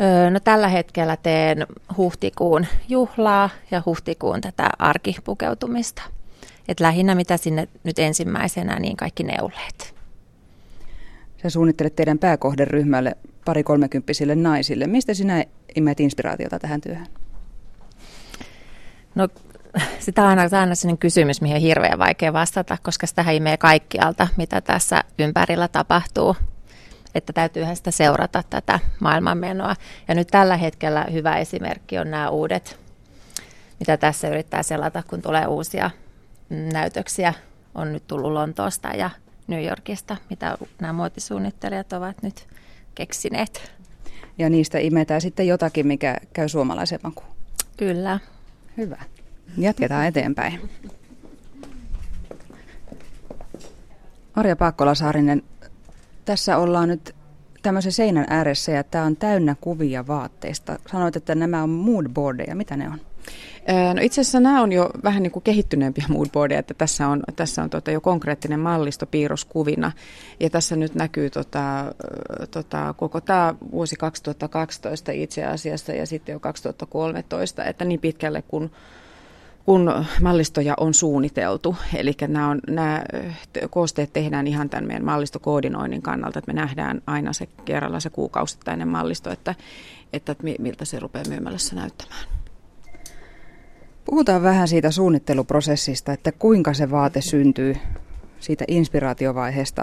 Öö, 0.00 0.30
no 0.30 0.40
tällä 0.40 0.68
hetkellä 0.68 1.16
teen 1.16 1.66
huhtikuun 1.96 2.66
juhlaa 2.88 3.50
ja 3.70 3.82
huhtikuun 3.86 4.40
tätä 4.40 4.70
arkipukeutumista. 4.78 6.02
Et 6.68 6.80
lähinnä 6.80 7.14
mitä 7.14 7.36
sinne 7.36 7.68
nyt 7.84 7.98
ensimmäisenä, 7.98 8.80
niin 8.80 8.96
kaikki 8.96 9.22
neuleet. 9.22 9.93
Sä 11.44 11.50
suunnittelet 11.50 11.96
teidän 11.96 12.18
pääkohderyhmälle 12.18 13.16
pari 13.44 13.62
kolmekymppisille 13.62 14.34
naisille. 14.34 14.86
Mistä 14.86 15.14
sinä 15.14 15.44
imet 15.76 16.00
inspiraatiota 16.00 16.58
tähän 16.58 16.80
työhön? 16.80 17.06
No 19.14 19.28
sitä 19.98 20.22
on 20.22 20.28
aina, 20.28 20.42
aina 20.42 20.74
sellainen 20.74 20.98
kysymys, 20.98 21.40
mihin 21.40 21.56
on 21.56 21.62
hirveän 21.62 21.98
vaikea 21.98 22.32
vastata, 22.32 22.78
koska 22.82 23.06
sitä 23.06 23.30
imee 23.30 23.56
kaikkialta, 23.56 24.28
mitä 24.36 24.60
tässä 24.60 25.04
ympärillä 25.18 25.68
tapahtuu. 25.68 26.36
Että 27.14 27.32
täytyyhän 27.32 27.76
sitä 27.76 27.90
seurata 27.90 28.42
tätä 28.50 28.80
maailmanmenoa. 29.00 29.76
Ja 30.08 30.14
nyt 30.14 30.28
tällä 30.28 30.56
hetkellä 30.56 31.06
hyvä 31.12 31.38
esimerkki 31.38 31.98
on 31.98 32.10
nämä 32.10 32.30
uudet, 32.30 32.78
mitä 33.80 33.96
tässä 33.96 34.28
yrittää 34.28 34.62
selata, 34.62 35.02
kun 35.10 35.22
tulee 35.22 35.46
uusia 35.46 35.90
näytöksiä. 36.72 37.34
On 37.74 37.92
nyt 37.92 38.06
tullut 38.06 38.32
Lontoosta 38.32 38.88
ja 38.88 39.10
New 39.46 39.64
Yorkista, 39.64 40.16
mitä 40.30 40.58
nämä 40.80 40.92
muotisuunnittelijat 40.92 41.92
ovat 41.92 42.22
nyt 42.22 42.46
keksineet. 42.94 43.72
Ja 44.38 44.50
niistä 44.50 44.78
imetään 44.78 45.20
sitten 45.20 45.46
jotakin, 45.46 45.86
mikä 45.86 46.16
käy 46.32 46.48
suomalaisen 46.48 47.00
makuun. 47.02 47.36
Kyllä. 47.76 48.18
Hyvä. 48.76 49.02
Jatketaan 49.58 50.06
eteenpäin. 50.06 50.70
Arja 54.34 54.56
Paakkola-Saarinen, 54.56 55.42
tässä 56.24 56.56
ollaan 56.56 56.88
nyt 56.88 57.14
tämmöisen 57.62 57.92
seinän 57.92 58.26
ääressä 58.30 58.72
ja 58.72 58.84
tämä 58.84 59.04
on 59.04 59.16
täynnä 59.16 59.56
kuvia 59.60 60.06
vaatteista. 60.06 60.78
Sanoit, 60.92 61.16
että 61.16 61.34
nämä 61.34 61.62
on 61.62 61.70
moodboardeja. 61.70 62.54
Mitä 62.54 62.76
ne 62.76 62.88
on? 62.88 63.00
No 63.94 64.02
itse 64.02 64.20
asiassa 64.20 64.40
nämä 64.40 64.62
on 64.62 64.72
jo 64.72 64.90
vähän 65.04 65.22
niin 65.22 65.30
kuin 65.30 65.42
kehittyneempiä 65.42 66.04
moodboardeja, 66.14 66.60
että 66.60 66.74
tässä 66.74 67.08
on, 67.08 67.22
tässä 67.36 67.62
on 67.62 67.70
tota 67.70 67.90
jo 67.90 68.00
konkreettinen 68.00 68.60
mallisto 68.60 69.06
piirroskuvina. 69.06 69.92
Ja 70.40 70.50
tässä 70.50 70.76
nyt 70.76 70.94
näkyy 70.94 71.30
tota, 71.30 71.94
tota, 72.50 72.94
koko 72.98 73.20
tämä 73.20 73.54
vuosi 73.72 73.96
2012 73.96 75.12
itse 75.12 75.44
asiassa 75.44 75.92
ja 75.92 76.06
sitten 76.06 76.32
jo 76.32 76.40
2013, 76.40 77.64
että 77.64 77.84
niin 77.84 78.00
pitkälle 78.00 78.42
kun 78.42 78.70
kun 79.64 80.04
mallistoja 80.22 80.74
on 80.76 80.94
suunniteltu. 80.94 81.76
Eli 81.94 82.12
nämä, 82.28 82.48
on, 82.48 82.60
nämä 82.68 83.02
koosteet 83.70 84.12
tehdään 84.12 84.46
ihan 84.46 84.70
tämän 84.70 84.86
meidän 84.86 85.04
mallistokoordinoinnin 85.04 86.02
kannalta, 86.02 86.38
että 86.38 86.52
me 86.52 86.60
nähdään 86.60 87.02
aina 87.06 87.32
se 87.32 87.46
kerralla 87.64 88.00
se 88.00 88.10
kuukausittainen 88.10 88.88
mallisto, 88.88 89.30
että, 89.30 89.54
että 90.12 90.36
miltä 90.58 90.84
se 90.84 91.00
rupeaa 91.00 91.24
myymälässä 91.28 91.76
näyttämään. 91.76 92.24
Puhutaan 94.04 94.42
vähän 94.42 94.68
siitä 94.68 94.90
suunnitteluprosessista, 94.90 96.12
että 96.12 96.32
kuinka 96.32 96.74
se 96.74 96.90
vaate 96.90 97.20
syntyy 97.20 97.76
siitä 98.40 98.64
inspiraatiovaiheesta 98.68 99.82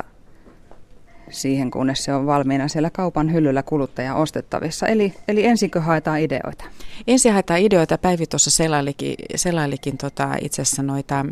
siihen, 1.32 1.72
kunnes 1.72 2.04
se 2.04 2.14
on 2.14 2.26
valmiina 2.26 2.68
siellä 2.68 2.90
kaupan 2.90 3.34
hyllyllä 3.34 3.64
kuluttajan 3.64 4.18
ostettavissa. 4.18 4.88
Eli, 4.88 5.14
eli 5.28 5.46
ensinkö 5.46 5.82
haetaan 5.82 6.20
ideoita? 6.20 6.66
Ensin 7.08 7.34
haetaan 7.34 7.60
ideoita. 7.60 7.98
Päivi 7.98 8.28
tuossa 8.28 8.52
selailikin, 8.52 9.16
selailikin 9.36 9.98
tota, 9.98 10.36
itse 10.42 10.62
asiassa 10.62 10.84
noita 10.84 11.26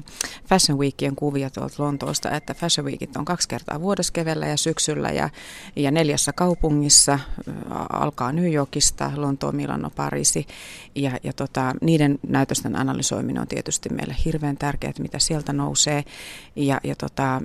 Fashion 0.49 0.79
Weekien 0.79 1.15
kuvia 1.15 1.49
tuolta 1.49 1.83
Lontoosta, 1.83 2.31
että 2.31 2.53
Fashion 2.53 2.85
Weekit 2.85 3.17
on 3.17 3.25
kaksi 3.25 3.47
kertaa 3.49 3.81
vuodessa 3.81 4.13
kevellä 4.13 4.47
ja 4.47 4.57
syksyllä 4.57 5.09
ja, 5.09 5.29
ja 5.75 5.91
neljässä 5.91 6.33
kaupungissa. 6.33 7.19
Alkaa 7.89 8.31
New 8.31 8.53
Yorkista, 8.53 9.11
Lontoon, 9.15 9.55
Milano, 9.55 9.89
Pariisi. 9.89 10.47
Ja, 10.95 11.11
ja 11.23 11.33
tota, 11.33 11.73
niiden 11.81 12.19
näytösten 12.27 12.75
analysoiminen 12.75 13.41
on 13.41 13.47
tietysti 13.47 13.89
meille 13.89 14.15
hirveän 14.25 14.57
tärkeää, 14.57 14.89
että 14.89 15.01
mitä 15.01 15.19
sieltä 15.19 15.53
nousee. 15.53 16.03
Ja, 16.55 16.79
ja 16.83 16.95
tota, 16.95 17.41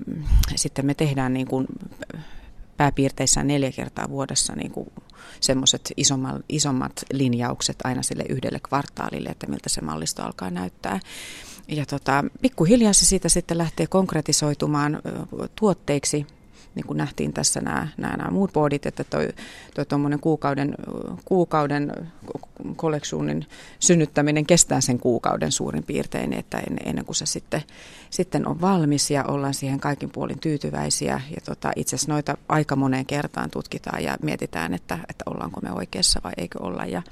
sitten 0.57 0.87
me 0.87 0.95
tehdään 0.95 1.35
niin 1.35 1.47
kuin 1.47 1.67
pääpiirteissään 2.77 3.47
neljä 3.47 3.73
kertaa 3.73 4.09
vuodessa 4.09 4.53
niin 4.57 4.71
kuin 4.71 4.93
semmoiset 5.41 5.93
isommat, 5.97 6.43
isommat 6.49 6.93
linjaukset 7.13 7.77
aina 7.85 8.03
sille 8.03 8.25
yhdelle 8.29 8.61
kvartaalille, 8.69 9.29
että 9.29 9.47
miltä 9.47 9.69
se 9.69 9.81
mallisto 9.81 10.23
alkaa 10.23 10.51
näyttää. 10.51 11.01
Ja 11.69 11.87
tota, 11.87 12.25
pikkuhiljaa 12.43 12.93
se 12.93 13.05
siitä 13.05 13.29
sitten 13.29 13.59
lähtee 13.59 13.87
konkretisoitumaan 13.87 15.01
tuotteiksi, 15.57 16.27
niin 16.75 16.87
kuin 16.87 16.97
nähtiin 16.97 17.33
tässä 17.33 17.61
nämä, 17.61 17.89
nämä, 17.97 18.17
nämä 18.17 18.31
moodboardit, 18.31 18.87
että 18.87 19.05
toi, 19.05 19.29
toi 19.75 19.87
kuukauden, 20.21 20.75
kuukauden 21.25 21.93
kolleksuunin 22.77 23.47
synnyttäminen 23.79 24.47
kestää 24.47 24.81
sen 24.81 24.99
kuukauden 24.99 25.53
suurin 25.53 25.85
piirtein, 25.85 26.33
että 26.33 26.63
ennen 26.85 27.05
kuin 27.05 27.17
se 27.17 27.27
sitten, 27.27 27.63
sitten 28.11 28.49
on 28.49 28.61
valmis 28.61 29.11
ja 29.11 29.25
ollaan 29.25 29.55
siihen 29.55 29.81
kaikin 29.81 30.11
puolin 30.11 30.39
tyytyväisiä. 30.39 31.21
Ja 31.31 31.41
tota, 31.45 31.73
itse 31.77 31.97
asiassa 31.97 32.13
noita 32.13 32.37
aika 32.49 32.77
moneen 32.77 33.07
kertaan 33.07 33.51
tutkitaan 33.51 34.03
ja 34.03 34.17
mietitään, 34.23 34.75
että, 34.75 34.99
että 35.09 35.25
ollaanko 35.27 35.61
me 35.61 35.73
oikeassa 35.73 36.21
vai 36.25 36.33
eikö 36.37 36.63
olla. 36.63 36.85
Ja, 36.85 37.03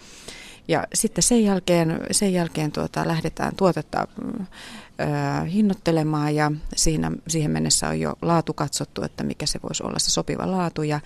ja 0.68 0.87
sitten 0.94 1.22
sen 1.22 1.44
jälkeen, 1.44 2.01
sen 2.11 2.33
jälkeen 2.33 2.72
tuota, 2.72 3.09
lähdetään 3.09 3.57
tuotetta 3.57 4.07
ö, 4.20 5.44
hinnoittelemaan 5.44 6.35
ja 6.35 6.53
siinä, 6.77 7.12
siihen 7.29 7.51
mennessä 7.51 7.88
on 7.88 8.01
jo 8.01 8.14
laatu 8.22 8.55
katsottu, 8.55 9.03
että 9.03 9.25
mikä 9.25 9.46
se 9.46 9.61
voisi 9.62 9.83
olla 9.83 9.98
se 9.98 10.11
sopiva 10.11 10.51
laatu. 10.51 10.83
Ja, 10.83 11.01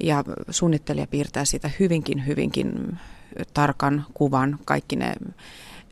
ja 0.00 0.24
suunnittelija 0.50 1.06
piirtää 1.06 1.44
sitä 1.44 1.70
hyvinkin, 1.80 2.26
hyvinkin 2.26 2.98
tarkan 3.54 4.06
kuvan, 4.14 4.58
kaikki 4.64 4.96
ne 4.96 5.14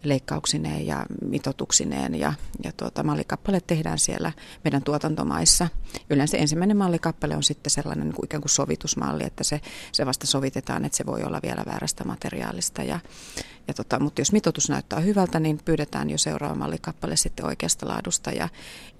leikkauksineen 0.04 0.86
ja 0.86 1.06
mitotuksineen 1.24 2.14
ja, 2.14 2.32
ja 2.64 2.72
tuota, 2.76 3.02
mallikappale 3.02 3.60
tehdään 3.60 3.98
siellä 3.98 4.32
meidän 4.64 4.82
tuotantomaissa. 4.82 5.68
Yleensä 6.10 6.36
ensimmäinen 6.36 6.76
mallikappale 6.76 7.36
on 7.36 7.42
sitten 7.42 7.70
sellainen 7.70 8.04
niin 8.04 8.14
kuin 8.14 8.26
ikään 8.26 8.40
kuin 8.40 8.50
sovitusmalli, 8.50 9.24
että 9.24 9.44
se, 9.44 9.60
se 9.92 10.06
vasta 10.06 10.26
sovitetaan, 10.26 10.84
että 10.84 10.96
se 10.98 11.06
voi 11.06 11.22
olla 11.22 11.40
vielä 11.42 11.62
väärästä 11.66 12.04
materiaalista. 12.04 12.82
Ja, 12.82 13.00
ja 13.68 13.74
tota, 13.74 14.00
mutta 14.00 14.20
jos 14.20 14.32
mitotus 14.32 14.68
näyttää 14.68 15.00
hyvältä, 15.00 15.40
niin 15.40 15.60
pyydetään 15.64 16.10
jo 16.10 16.18
seuraava 16.18 16.54
mallikappale 16.54 17.16
sitten 17.16 17.46
oikeasta 17.46 17.88
laadusta 17.88 18.30
ja, 18.30 18.48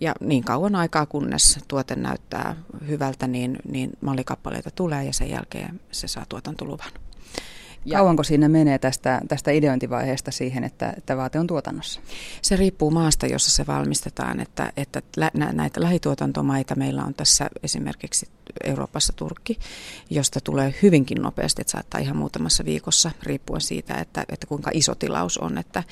ja 0.00 0.14
niin 0.20 0.44
kauan 0.44 0.74
aikaa, 0.74 1.06
kunnes 1.06 1.58
tuote 1.68 1.96
näyttää 1.96 2.56
hyvältä, 2.88 3.26
niin, 3.26 3.56
niin 3.68 3.90
mallikappaleita 4.00 4.70
tulee 4.70 5.04
ja 5.04 5.12
sen 5.12 5.30
jälkeen 5.30 5.80
se 5.90 6.08
saa 6.08 6.26
tuotantoluvan. 6.28 7.03
Ja 7.84 7.98
Kauanko 7.98 8.22
siinä 8.22 8.48
menee 8.48 8.78
tästä, 8.78 9.20
tästä 9.28 9.50
ideointivaiheesta 9.50 10.30
siihen, 10.30 10.64
että, 10.64 10.94
että 10.96 11.16
vaate 11.16 11.38
on 11.38 11.46
tuotannossa? 11.46 12.00
Se 12.42 12.56
riippuu 12.56 12.90
maasta, 12.90 13.26
jossa 13.26 13.50
se 13.50 13.66
valmistetaan. 13.66 14.40
Että, 14.40 14.72
että 14.76 15.02
näitä 15.52 15.80
lähituotantomaita 15.80 16.74
meillä 16.74 17.04
on 17.04 17.14
tässä 17.14 17.50
esimerkiksi 17.62 18.28
Euroopassa 18.64 19.12
Turkki, 19.16 19.58
josta 20.10 20.40
tulee 20.40 20.74
hyvinkin 20.82 21.22
nopeasti, 21.22 21.62
että 21.62 21.70
saattaa 21.70 22.00
ihan 22.00 22.16
muutamassa 22.16 22.64
viikossa, 22.64 23.10
riippuen 23.22 23.60
siitä, 23.60 23.94
että, 23.94 24.24
että 24.28 24.46
kuinka 24.46 24.70
iso 24.74 24.94
tilaus 24.94 25.38
on, 25.38 25.58
että, 25.58 25.82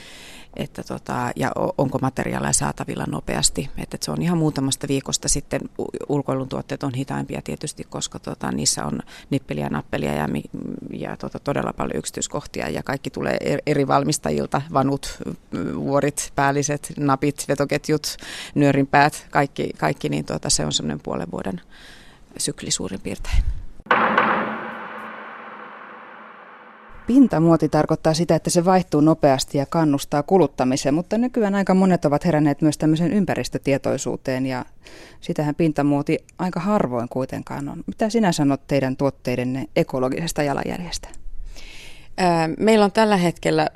että 0.56 0.82
tota, 0.82 1.30
ja 1.36 1.52
onko 1.78 1.98
materiaalia 2.02 2.52
saatavilla 2.52 3.04
nopeasti. 3.08 3.68
Että, 3.78 3.82
että 3.82 4.04
se 4.04 4.10
on 4.10 4.22
ihan 4.22 4.38
muutamasta 4.38 4.88
viikosta 4.88 5.28
sitten. 5.28 5.60
Ulkoilun 6.08 6.48
tuotteet 6.48 6.82
on 6.82 6.94
hitaimpia 6.94 7.42
tietysti, 7.42 7.84
koska 7.84 8.18
tota, 8.18 8.52
niissä 8.52 8.84
on 8.84 9.00
nippeliä, 9.30 9.68
nappelia 9.68 10.14
ja, 10.14 10.28
ja 10.92 11.16
tota, 11.16 11.38
todella 11.38 11.72
paljon 11.82 11.98
yksityiskohtia 11.98 12.68
ja 12.68 12.82
kaikki 12.82 13.10
tulee 13.10 13.36
eri 13.66 13.86
valmistajilta, 13.86 14.62
vanut, 14.72 15.18
vuorit, 15.74 16.32
päälliset, 16.34 16.92
napit, 16.98 17.44
vetoketjut, 17.48 18.16
nyörinpäät, 18.54 19.26
kaikki, 19.30 19.70
kaikki 19.78 20.08
niin 20.08 20.24
tuota, 20.24 20.50
se 20.50 20.66
on 20.66 20.72
semmoinen 20.72 21.00
puolen 21.02 21.30
vuoden 21.30 21.60
sykli 22.36 22.70
suurin 22.70 23.00
piirtein. 23.00 23.44
Pintamuoti 27.06 27.68
tarkoittaa 27.68 28.14
sitä, 28.14 28.34
että 28.34 28.50
se 28.50 28.64
vaihtuu 28.64 29.00
nopeasti 29.00 29.58
ja 29.58 29.66
kannustaa 29.66 30.22
kuluttamiseen, 30.22 30.94
mutta 30.94 31.18
nykyään 31.18 31.54
aika 31.54 31.74
monet 31.74 32.04
ovat 32.04 32.24
heränneet 32.24 32.62
myös 32.62 32.78
tämmöiseen 32.78 33.12
ympäristötietoisuuteen 33.12 34.46
ja 34.46 34.64
sitähän 35.20 35.54
pintamuoti 35.54 36.18
aika 36.38 36.60
harvoin 36.60 37.08
kuitenkaan 37.08 37.68
on. 37.68 37.84
Mitä 37.86 38.10
sinä 38.10 38.32
sanot 38.32 38.66
teidän 38.66 38.96
tuotteidenne 38.96 39.66
ekologisesta 39.76 40.42
jalanjäljestä? 40.42 41.21
Meillä 42.58 42.84
on 42.84 42.92
tällä 42.92 43.16
hetkellä, 43.16 43.68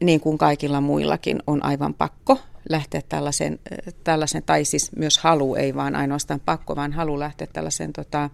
niin 0.00 0.20
kuin 0.20 0.38
kaikilla 0.38 0.80
muillakin, 0.80 1.42
on 1.46 1.64
aivan 1.64 1.94
pakko 1.94 2.38
lähteä 2.68 3.02
tällaisen, 3.08 3.58
tällaisen 4.04 4.42
tai 4.42 4.64
siis 4.64 4.92
myös 4.96 5.18
halu, 5.18 5.54
ei 5.54 5.74
vaan 5.74 5.96
ainoastaan 5.96 6.40
pakko, 6.40 6.76
vaan 6.76 6.92
halu 6.92 7.18
lähteä 7.18 7.46
tällaisen 7.52 7.92
tota, 7.92 8.30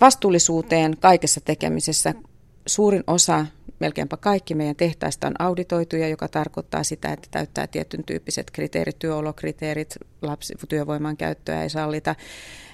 vastuullisuuteen 0.00 0.96
kaikessa 1.00 1.40
tekemisessä. 1.40 2.14
Suurin 2.66 3.04
osa, 3.06 3.46
melkeinpä 3.80 4.16
kaikki 4.16 4.54
meidän 4.54 4.76
tehtaista 4.76 5.26
on 5.26 5.34
auditoituja, 5.38 6.08
joka 6.08 6.28
tarkoittaa 6.28 6.84
sitä, 6.84 7.12
että 7.12 7.28
täyttää 7.30 7.66
tietyn 7.66 8.04
tyyppiset 8.04 8.50
kriteerit, 8.50 8.98
työolokriteerit, 8.98 9.94
lapsi, 10.22 10.54
työvoiman 10.68 11.16
käyttöä 11.16 11.62
ei 11.62 11.70
sallita. 11.70 12.14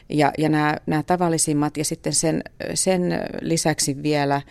Ja, 0.08 0.32
ja 0.38 0.48
nämä, 0.48 0.76
nämä 0.86 1.02
tavallisimmat 1.02 1.76
ja 1.76 1.84
sitten 1.84 2.12
sen, 2.12 2.42
sen 2.74 3.02
lisäksi 3.40 4.02
vielä 4.02 4.42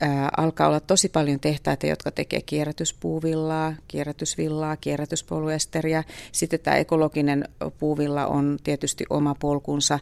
ää, 0.00 0.28
alkaa 0.36 0.68
olla 0.68 0.80
tosi 0.80 1.08
paljon 1.08 1.40
tehtaita, 1.40 1.86
jotka 1.86 2.10
tekee 2.10 2.40
kierrätyspuuvillaa, 2.40 3.74
kierrätysvillaa, 3.88 4.76
kierrätyspoluesteriä. 4.76 6.04
Sitten 6.32 6.60
tämä 6.60 6.76
ekologinen 6.76 7.48
puuvilla 7.78 8.26
on 8.26 8.58
tietysti 8.64 9.04
oma 9.10 9.34
polkunsa 9.34 9.98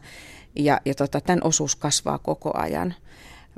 ja, 0.55 0.81
ja 0.85 0.95
tota, 0.95 1.21
tämän 1.21 1.43
osuus 1.43 1.75
kasvaa 1.75 2.17
koko 2.17 2.51
ajan. 2.57 2.93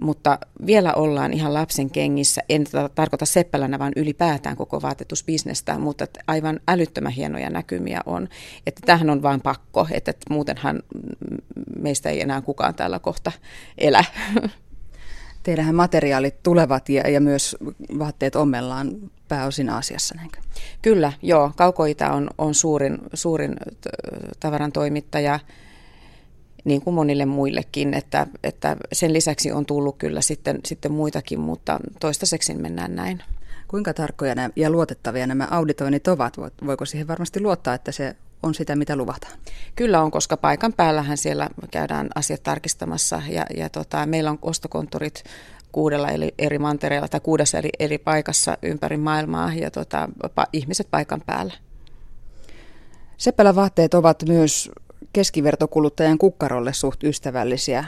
mutta 0.01 0.39
vielä 0.65 0.93
ollaan 0.93 1.33
ihan 1.33 1.53
lapsen 1.53 1.89
kengissä. 1.89 2.41
En 2.49 2.63
tarkoita 2.95 3.25
seppälänä, 3.25 3.79
vaan 3.79 3.93
ylipäätään 3.95 4.55
koko 4.57 4.81
vaatetusbisnestä, 4.81 5.77
mutta 5.77 6.05
aivan 6.27 6.59
älyttömän 6.67 7.11
hienoja 7.11 7.49
näkymiä 7.49 8.01
on. 8.05 8.27
Että 8.67 8.81
tähän 8.85 9.09
on 9.09 9.21
vain 9.21 9.41
pakko, 9.41 9.87
että 9.91 10.13
muutenhan 10.29 10.83
meistä 11.79 12.09
ei 12.09 12.21
enää 12.21 12.41
kukaan 12.41 12.75
täällä 12.75 12.99
kohta 12.99 13.31
elä. 13.77 14.05
Teillähän 15.47 15.75
materiaalit 15.75 16.43
tulevat 16.43 16.89
ja, 16.89 17.09
ja 17.09 17.21
myös 17.21 17.55
vaatteet 17.99 18.35
ommellaan 18.35 18.91
pääosin 19.27 19.69
Aasiassa, 19.69 20.15
näinkö? 20.15 20.39
Kyllä, 20.81 21.13
joo. 21.21 21.51
Kaukoita 21.55 22.11
on, 22.11 22.29
on 22.37 22.55
suurin, 22.55 22.97
suurin 23.13 23.55
tavaran 24.39 24.71
toimittaja 24.71 25.39
niin 26.65 26.81
kuin 26.81 26.93
monille 26.93 27.25
muillekin, 27.25 27.93
että, 27.93 28.27
että 28.43 28.77
sen 28.93 29.13
lisäksi 29.13 29.51
on 29.51 29.65
tullut 29.65 29.97
kyllä 29.97 30.21
sitten, 30.21 30.59
sitten 30.65 30.91
muitakin, 30.91 31.39
mutta 31.39 31.79
toistaiseksi 31.99 32.53
mennään 32.53 32.95
näin. 32.95 33.23
Kuinka 33.67 33.93
tarkkoja 33.93 34.35
ja 34.55 34.69
luotettavia 34.69 35.27
nämä 35.27 35.47
auditoinnit 35.51 36.07
ovat? 36.07 36.37
Voiko 36.65 36.85
siihen 36.85 37.07
varmasti 37.07 37.41
luottaa, 37.41 37.73
että 37.73 37.91
se 37.91 38.15
on 38.43 38.55
sitä, 38.55 38.75
mitä 38.75 38.95
luvataan? 38.95 39.33
Kyllä 39.75 40.01
on, 40.01 40.11
koska 40.11 40.37
paikan 40.37 40.73
päällähän 40.73 41.17
siellä 41.17 41.49
käydään 41.71 42.09
asiat 42.15 42.43
tarkistamassa 42.43 43.21
ja, 43.29 43.45
ja 43.57 43.69
tota, 43.69 44.05
meillä 44.05 44.31
on 44.31 44.39
ostokonttorit 44.41 45.23
kuudella 45.71 46.09
eri, 46.09 46.33
eri 46.39 46.59
mantereella 46.59 47.07
tai 47.07 47.19
kuudessa 47.19 47.57
eri, 47.57 47.69
eri 47.79 47.97
paikassa 47.97 48.57
ympäri 48.61 48.97
maailmaa 48.97 49.53
ja 49.53 49.71
tota, 49.71 50.09
pa, 50.35 50.47
ihmiset 50.53 50.87
paikan 50.91 51.21
päällä. 51.25 51.53
Seppälä 53.17 53.55
vaatteet 53.55 53.93
ovat 53.93 54.23
myös 54.27 54.71
keskivertokuluttajan 55.13 56.17
kukkarolle 56.17 56.73
suht 56.73 57.03
ystävällisiä. 57.03 57.85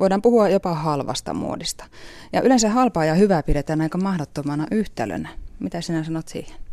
Voidaan 0.00 0.22
puhua 0.22 0.48
jopa 0.48 0.74
halvasta 0.74 1.34
muodista. 1.34 1.84
Ja 2.32 2.40
yleensä 2.40 2.68
halpaa 2.68 3.04
ja 3.04 3.14
hyvää 3.14 3.42
pidetään 3.42 3.80
aika 3.80 3.98
mahdottomana 3.98 4.66
yhtälönä. 4.70 5.28
Mitä 5.58 5.80
sinä 5.80 6.04
sanot 6.04 6.28
siihen? 6.28 6.67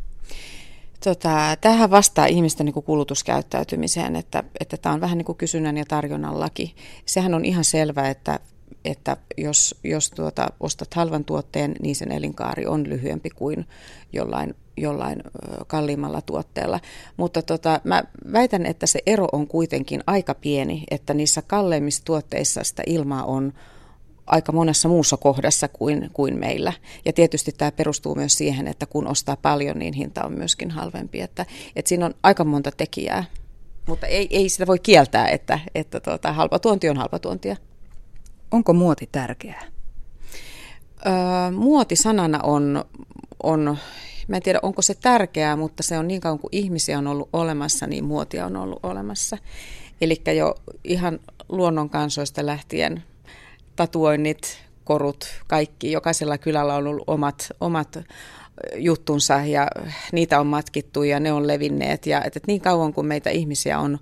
Tota, 1.04 1.58
tähän 1.62 1.92
vastaa 1.92 2.26
ihmisten 2.26 2.66
niin 2.66 2.84
kulutuskäyttäytymiseen, 2.84 4.16
että, 4.16 4.44
että 4.60 4.78
tämä 4.78 4.96
on 4.96 5.02
vähän 5.02 5.18
niin 5.18 5.26
kuin 5.26 5.38
kysynnän 5.38 5.78
ja 5.78 5.86
tarjonnan 5.88 6.40
laki. 6.40 6.76
Sehän 7.06 7.34
on 7.34 7.46
ihan 7.46 7.64
selvä, 7.64 8.10
että, 8.10 8.40
että 8.86 9.18
jos, 9.38 9.76
jos 9.84 10.10
tuota, 10.10 10.48
ostat 10.60 10.94
halvan 10.94 11.26
tuotteen, 11.26 11.76
niin 11.82 11.96
sen 11.96 12.12
elinkaari 12.12 12.66
on 12.66 12.90
lyhyempi 12.90 13.30
kuin 13.30 13.68
jollain, 14.14 14.56
jollain 14.78 15.24
kalliimmalla 15.68 16.22
tuotteella. 16.22 16.80
Mutta 17.18 17.42
tota, 17.42 17.82
mä 17.84 18.04
väitän, 18.32 18.66
että 18.66 18.88
se 18.88 19.00
ero 19.06 19.28
on 19.32 19.48
kuitenkin 19.48 20.04
aika 20.08 20.34
pieni, 20.34 20.84
että 20.92 21.14
niissä 21.14 21.42
kalleimmissa 21.42 22.06
tuotteissa 22.06 22.64
sitä 22.64 22.84
ilmaa 22.86 23.24
on 23.24 23.54
aika 24.28 24.52
monessa 24.52 24.90
muussa 24.90 25.18
kohdassa 25.18 25.68
kuin, 25.68 26.10
kuin 26.14 26.40
meillä. 26.40 26.74
Ja 27.06 27.14
tietysti 27.14 27.52
tämä 27.52 27.72
perustuu 27.72 28.16
myös 28.16 28.38
siihen, 28.38 28.68
että 28.68 28.86
kun 28.86 29.08
ostaa 29.08 29.36
paljon, 29.36 29.80
niin 29.80 29.94
hinta 29.94 30.24
on 30.24 30.34
myöskin 30.34 30.72
halvempi. 30.72 31.22
Että, 31.22 31.46
että 31.76 31.90
siinä 31.90 32.06
on 32.06 32.14
aika 32.24 32.44
monta 32.44 32.72
tekijää, 32.72 33.24
mutta 33.88 34.08
ei, 34.08 34.28
ei 34.30 34.50
sitä 34.50 34.68
voi 34.68 34.80
kieltää, 34.80 35.28
että, 35.28 35.60
että 35.76 36.00
tuota, 36.00 36.34
halpa 36.34 36.60
tuonti 36.60 36.90
on 36.90 36.98
halpa 36.98 37.20
tuontia. 37.20 37.56
Onko 38.52 38.74
muoti 38.74 39.10
tärkeää? 39.12 39.62
Öö, 41.06 41.52
muoti 41.52 41.96
sanana 41.96 42.40
on, 42.44 42.86
on, 43.44 43.78
mä 44.28 44.36
en 44.36 44.42
tiedä 44.42 44.60
onko 44.62 44.82
se 44.82 44.96
tärkeää, 44.96 45.56
mutta 45.56 45.84
se 45.84 45.98
on 45.98 46.08
niin 46.08 46.22
kauan 46.22 46.40
kuin 46.40 46.50
ihmisiä 46.52 46.98
on 46.98 47.08
ollut 47.08 47.30
olemassa, 47.34 47.88
niin 47.88 48.06
muotia 48.06 48.46
on 48.46 48.56
ollut 48.56 48.80
olemassa. 48.84 49.38
Eli 50.02 50.22
jo 50.38 50.56
ihan 50.84 51.20
luonnon 51.50 51.90
kansoista 51.90 52.46
lähtien 52.46 53.04
tatuoinnit, 53.76 54.58
korut, 54.84 55.26
kaikki. 55.48 55.92
Jokaisella 55.92 56.38
kylällä 56.38 56.76
on 56.76 56.88
ollut 56.88 57.04
omat, 57.08 57.52
omat 57.62 58.00
juttunsa 58.76 59.46
ja 59.46 59.68
niitä 60.12 60.40
on 60.40 60.48
matkittu 60.48 61.04
ja 61.04 61.20
ne 61.20 61.32
on 61.32 61.48
levinneet. 61.48 62.06
Ja 62.06 62.24
että 62.24 62.40
niin 62.48 62.62
kauan 62.62 62.94
kuin 62.94 63.08
meitä 63.08 63.30
ihmisiä 63.30 63.80
on 63.80 64.00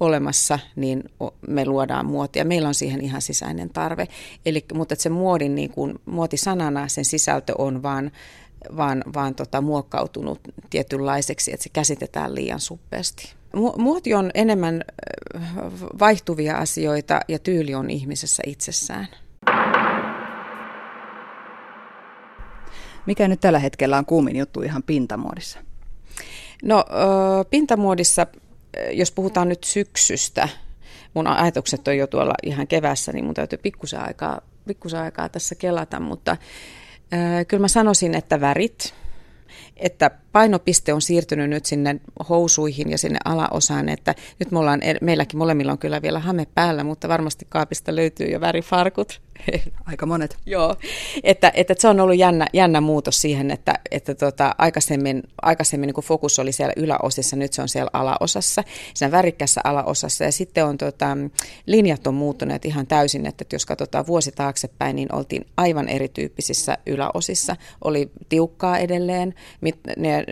olemassa, 0.00 0.58
niin 0.76 1.04
me 1.48 1.66
luodaan 1.66 2.06
muotia. 2.06 2.44
Meillä 2.44 2.68
on 2.68 2.74
siihen 2.74 3.00
ihan 3.00 3.22
sisäinen 3.22 3.70
tarve. 3.70 4.08
Eli, 4.46 4.64
mutta 4.74 4.94
se 4.98 5.08
muodin, 5.08 5.54
niin 5.54 5.70
kuin, 5.70 5.94
muotisanana, 6.06 6.88
sen 6.88 7.04
sisältö 7.04 7.52
on 7.58 7.82
vaan, 7.82 8.10
vaan, 8.76 9.04
vaan 9.14 9.34
tota, 9.34 9.60
muokkautunut 9.60 10.40
tietynlaiseksi, 10.70 11.52
että 11.52 11.64
se 11.64 11.70
käsitetään 11.72 12.34
liian 12.34 12.60
suppeasti. 12.60 13.34
Muoti 13.76 14.14
on 14.14 14.30
enemmän 14.34 14.84
vaihtuvia 15.98 16.56
asioita 16.56 17.20
ja 17.28 17.38
tyyli 17.38 17.74
on 17.74 17.90
ihmisessä 17.90 18.42
itsessään. 18.46 19.08
Mikä 23.06 23.28
nyt 23.28 23.40
tällä 23.40 23.58
hetkellä 23.58 23.98
on 23.98 24.06
kuumin 24.06 24.36
juttu 24.36 24.62
ihan 24.62 24.82
pintamuodissa? 24.82 25.58
No 26.62 26.84
pintamuodissa, 27.50 28.26
jos 28.92 29.12
puhutaan 29.12 29.48
nyt 29.48 29.64
syksystä, 29.64 30.48
mun 31.14 31.26
ajatukset 31.26 31.88
on 31.88 31.96
jo 31.96 32.06
tuolla 32.06 32.34
ihan 32.42 32.66
kevässä, 32.66 33.12
niin 33.12 33.24
mun 33.24 33.34
täytyy 33.34 33.58
pikkusen 33.58 34.00
aikaa, 34.00 34.40
pikkusen 34.66 35.00
aikaa 35.00 35.28
tässä 35.28 35.54
kelata, 35.54 36.00
mutta 36.00 36.36
kyllä 37.48 37.60
mä 37.60 37.68
sanoisin, 37.68 38.14
että 38.14 38.40
värit, 38.40 38.94
että 39.76 40.10
painopiste 40.34 40.92
on 40.92 41.02
siirtynyt 41.02 41.50
nyt 41.50 41.66
sinne 41.66 42.00
housuihin 42.28 42.90
ja 42.90 42.98
sinne 42.98 43.18
alaosaan, 43.24 43.88
että 43.88 44.14
nyt 44.38 44.50
me 44.50 44.58
ollaan, 44.58 44.80
meilläkin 45.00 45.38
molemmilla 45.38 45.72
on 45.72 45.78
kyllä 45.78 46.02
vielä 46.02 46.18
hame 46.18 46.46
päällä, 46.54 46.84
mutta 46.84 47.08
varmasti 47.08 47.46
kaapista 47.48 47.96
löytyy 47.96 48.26
jo 48.26 48.40
värifarkut. 48.40 49.20
Aika 49.90 50.06
monet. 50.06 50.36
Joo, 50.46 50.76
että, 51.22 51.52
että 51.54 51.74
se 51.78 51.88
on 51.88 52.00
ollut 52.00 52.16
jännä, 52.16 52.46
jännä 52.52 52.80
muutos 52.80 53.20
siihen, 53.20 53.50
että, 53.50 53.74
että 53.90 54.14
tota, 54.14 54.54
aikaisemmin, 54.58 55.22
aikaisemmin 55.42 55.86
niin 55.86 56.04
fokus 56.04 56.38
oli 56.38 56.52
siellä 56.52 56.72
yläosissa, 56.76 57.36
nyt 57.36 57.52
se 57.52 57.62
on 57.62 57.68
siellä 57.68 57.90
alaosassa, 57.92 58.64
siinä 58.94 59.10
värikkässä 59.10 59.60
alaosassa 59.64 60.24
ja 60.24 60.32
sitten 60.32 60.64
on 60.64 60.78
tota, 60.78 61.16
linjat 61.66 62.06
on 62.06 62.14
muuttuneet 62.14 62.64
ihan 62.64 62.86
täysin, 62.86 63.26
että 63.26 63.44
jos 63.52 63.66
katsotaan 63.66 64.06
vuosi 64.06 64.32
taaksepäin, 64.32 64.96
niin 64.96 65.14
oltiin 65.14 65.46
aivan 65.56 65.88
erityyppisissä 65.88 66.78
yläosissa, 66.86 67.56
oli 67.84 68.10
tiukkaa 68.28 68.78
edelleen, 68.78 69.34
mit, 69.60 69.78
ne 69.96 70.23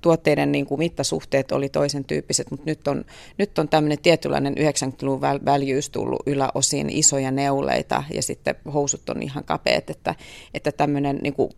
tuotteiden 0.00 0.52
niin 0.52 0.66
kuin 0.66 0.78
mittasuhteet 0.78 1.52
oli 1.52 1.68
toisen 1.68 2.04
tyyppiset, 2.04 2.50
mutta 2.50 2.66
nyt 2.66 2.88
on, 2.88 3.04
nyt 3.38 3.58
on 3.58 3.68
tämmöinen 3.68 3.98
tietynlainen 3.98 4.54
90-luvun 4.58 5.20
väljyys 5.20 5.90
tullut 5.90 6.22
yläosiin, 6.26 6.90
isoja 6.90 7.30
neuleita 7.30 8.04
ja 8.14 8.22
sitten 8.22 8.54
housut 8.74 9.08
on 9.08 9.22
ihan 9.22 9.44
kapeat, 9.44 9.90
että, 9.90 10.14
että 10.54 10.72
tämmöinen 10.72 11.18
niin 11.22 11.34
kuin 11.34 11.50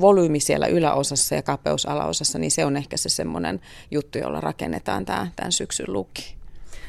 volyymi 0.00 0.40
siellä 0.40 0.66
yläosassa 0.66 1.34
ja 1.34 1.42
kapeus 1.42 1.86
alaosassa, 1.86 2.38
niin 2.38 2.50
se 2.50 2.64
on 2.64 2.76
ehkä 2.76 2.96
se 2.96 3.08
semmoinen 3.08 3.60
juttu, 3.90 4.18
jolla 4.18 4.40
rakennetaan 4.40 5.04
tämä, 5.04 5.28
tämän 5.36 5.52
syksyn 5.52 5.92
lukki. 5.92 6.38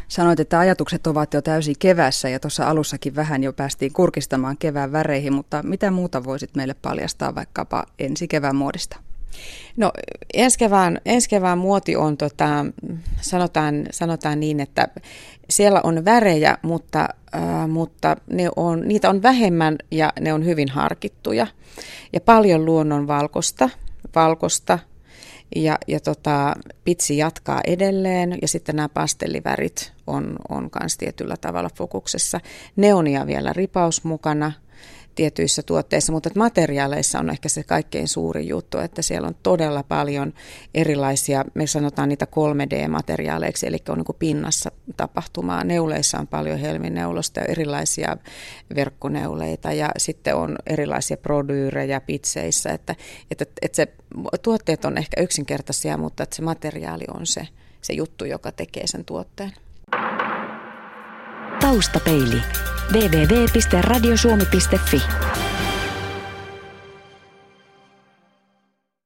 Sanoit, 0.07 0.39
että 0.39 0.59
ajatukset 0.59 1.07
ovat 1.07 1.33
jo 1.33 1.41
täysin 1.41 1.75
kevässä 1.79 2.29
ja 2.29 2.39
tuossa 2.39 2.69
alussakin 2.69 3.15
vähän 3.15 3.43
jo 3.43 3.53
päästiin 3.53 3.93
kurkistamaan 3.93 4.57
kevään 4.57 4.91
väreihin, 4.91 5.33
mutta 5.33 5.63
mitä 5.63 5.91
muuta 5.91 6.23
voisit 6.23 6.55
meille 6.55 6.73
paljastaa 6.73 7.35
vaikkapa 7.35 7.85
ensi 7.99 8.27
kevään 8.27 8.55
muodista? 8.55 9.08
No 9.77 9.91
ensi 10.33 10.59
kevään, 10.59 11.01
ensi 11.05 11.29
kevään 11.29 11.57
muoti 11.57 11.95
on, 11.95 12.17
tota, 12.17 12.65
sanotaan, 13.21 13.85
sanotaan 13.91 14.39
niin, 14.39 14.59
että 14.59 14.87
siellä 15.49 15.81
on 15.83 16.05
värejä, 16.05 16.57
mutta, 16.61 17.09
äh, 17.35 17.67
mutta 17.67 18.15
ne 18.31 18.49
on, 18.55 18.81
niitä 18.87 19.09
on 19.09 19.21
vähemmän 19.21 19.77
ja 19.91 20.13
ne 20.19 20.33
on 20.33 20.45
hyvin 20.45 20.69
harkittuja. 20.69 21.47
Ja 22.13 22.21
paljon 22.21 22.65
luonnon 22.65 23.07
valkosta, 24.15 24.79
ja, 25.55 25.77
ja 25.87 25.99
tota, 25.99 26.55
pitsi 26.83 27.17
jatkaa 27.17 27.61
edelleen 27.67 28.37
ja 28.41 28.47
sitten 28.47 28.75
nämä 28.75 28.89
pastellivärit 28.89 29.93
on, 30.07 30.35
on 30.49 30.69
myös 30.79 30.97
tietyllä 30.97 31.35
tavalla 31.41 31.69
fokuksessa. 31.75 32.39
Neonia 32.75 33.27
vielä 33.27 33.53
ripaus 33.53 34.03
mukana– 34.03 34.51
tietyissä 35.19 35.63
tuotteissa, 35.63 36.11
mutta 36.11 36.29
materiaaleissa 36.35 37.19
on 37.19 37.29
ehkä 37.29 37.49
se 37.49 37.63
kaikkein 37.63 38.07
suurin 38.07 38.47
juttu, 38.47 38.77
että 38.77 39.01
siellä 39.01 39.27
on 39.27 39.35
todella 39.43 39.83
paljon 39.83 40.33
erilaisia, 40.73 41.45
me 41.53 41.67
sanotaan 41.67 42.09
niitä 42.09 42.25
3D-materiaaleiksi, 42.25 43.67
eli 43.67 43.77
on 43.89 43.97
niin 43.97 44.15
pinnassa 44.19 44.71
tapahtumaa. 44.97 45.63
Neuleissa 45.63 46.19
on 46.19 46.27
paljon 46.27 46.59
helmineulosta 46.59 47.39
ja 47.39 47.45
erilaisia 47.45 48.17
verkkoneuleita 48.75 49.71
ja 49.71 49.89
sitten 49.97 50.35
on 50.35 50.55
erilaisia 50.67 51.17
prodyyrejä 51.17 52.01
pitseissä, 52.01 52.69
että, 52.69 52.95
että, 53.31 53.45
että 53.61 53.75
se, 53.75 53.87
tuotteet 54.41 54.85
on 54.85 54.97
ehkä 54.97 55.21
yksinkertaisia, 55.21 55.97
mutta 55.97 56.23
että 56.23 56.35
se 56.35 56.41
materiaali 56.41 57.05
on 57.13 57.27
se, 57.27 57.47
se 57.81 57.93
juttu, 57.93 58.25
joka 58.25 58.51
tekee 58.51 58.87
sen 58.87 59.05
tuotteen. 59.05 59.51
Taustapeili 61.59 62.43
www.radiosuomi.fi. 62.93 65.01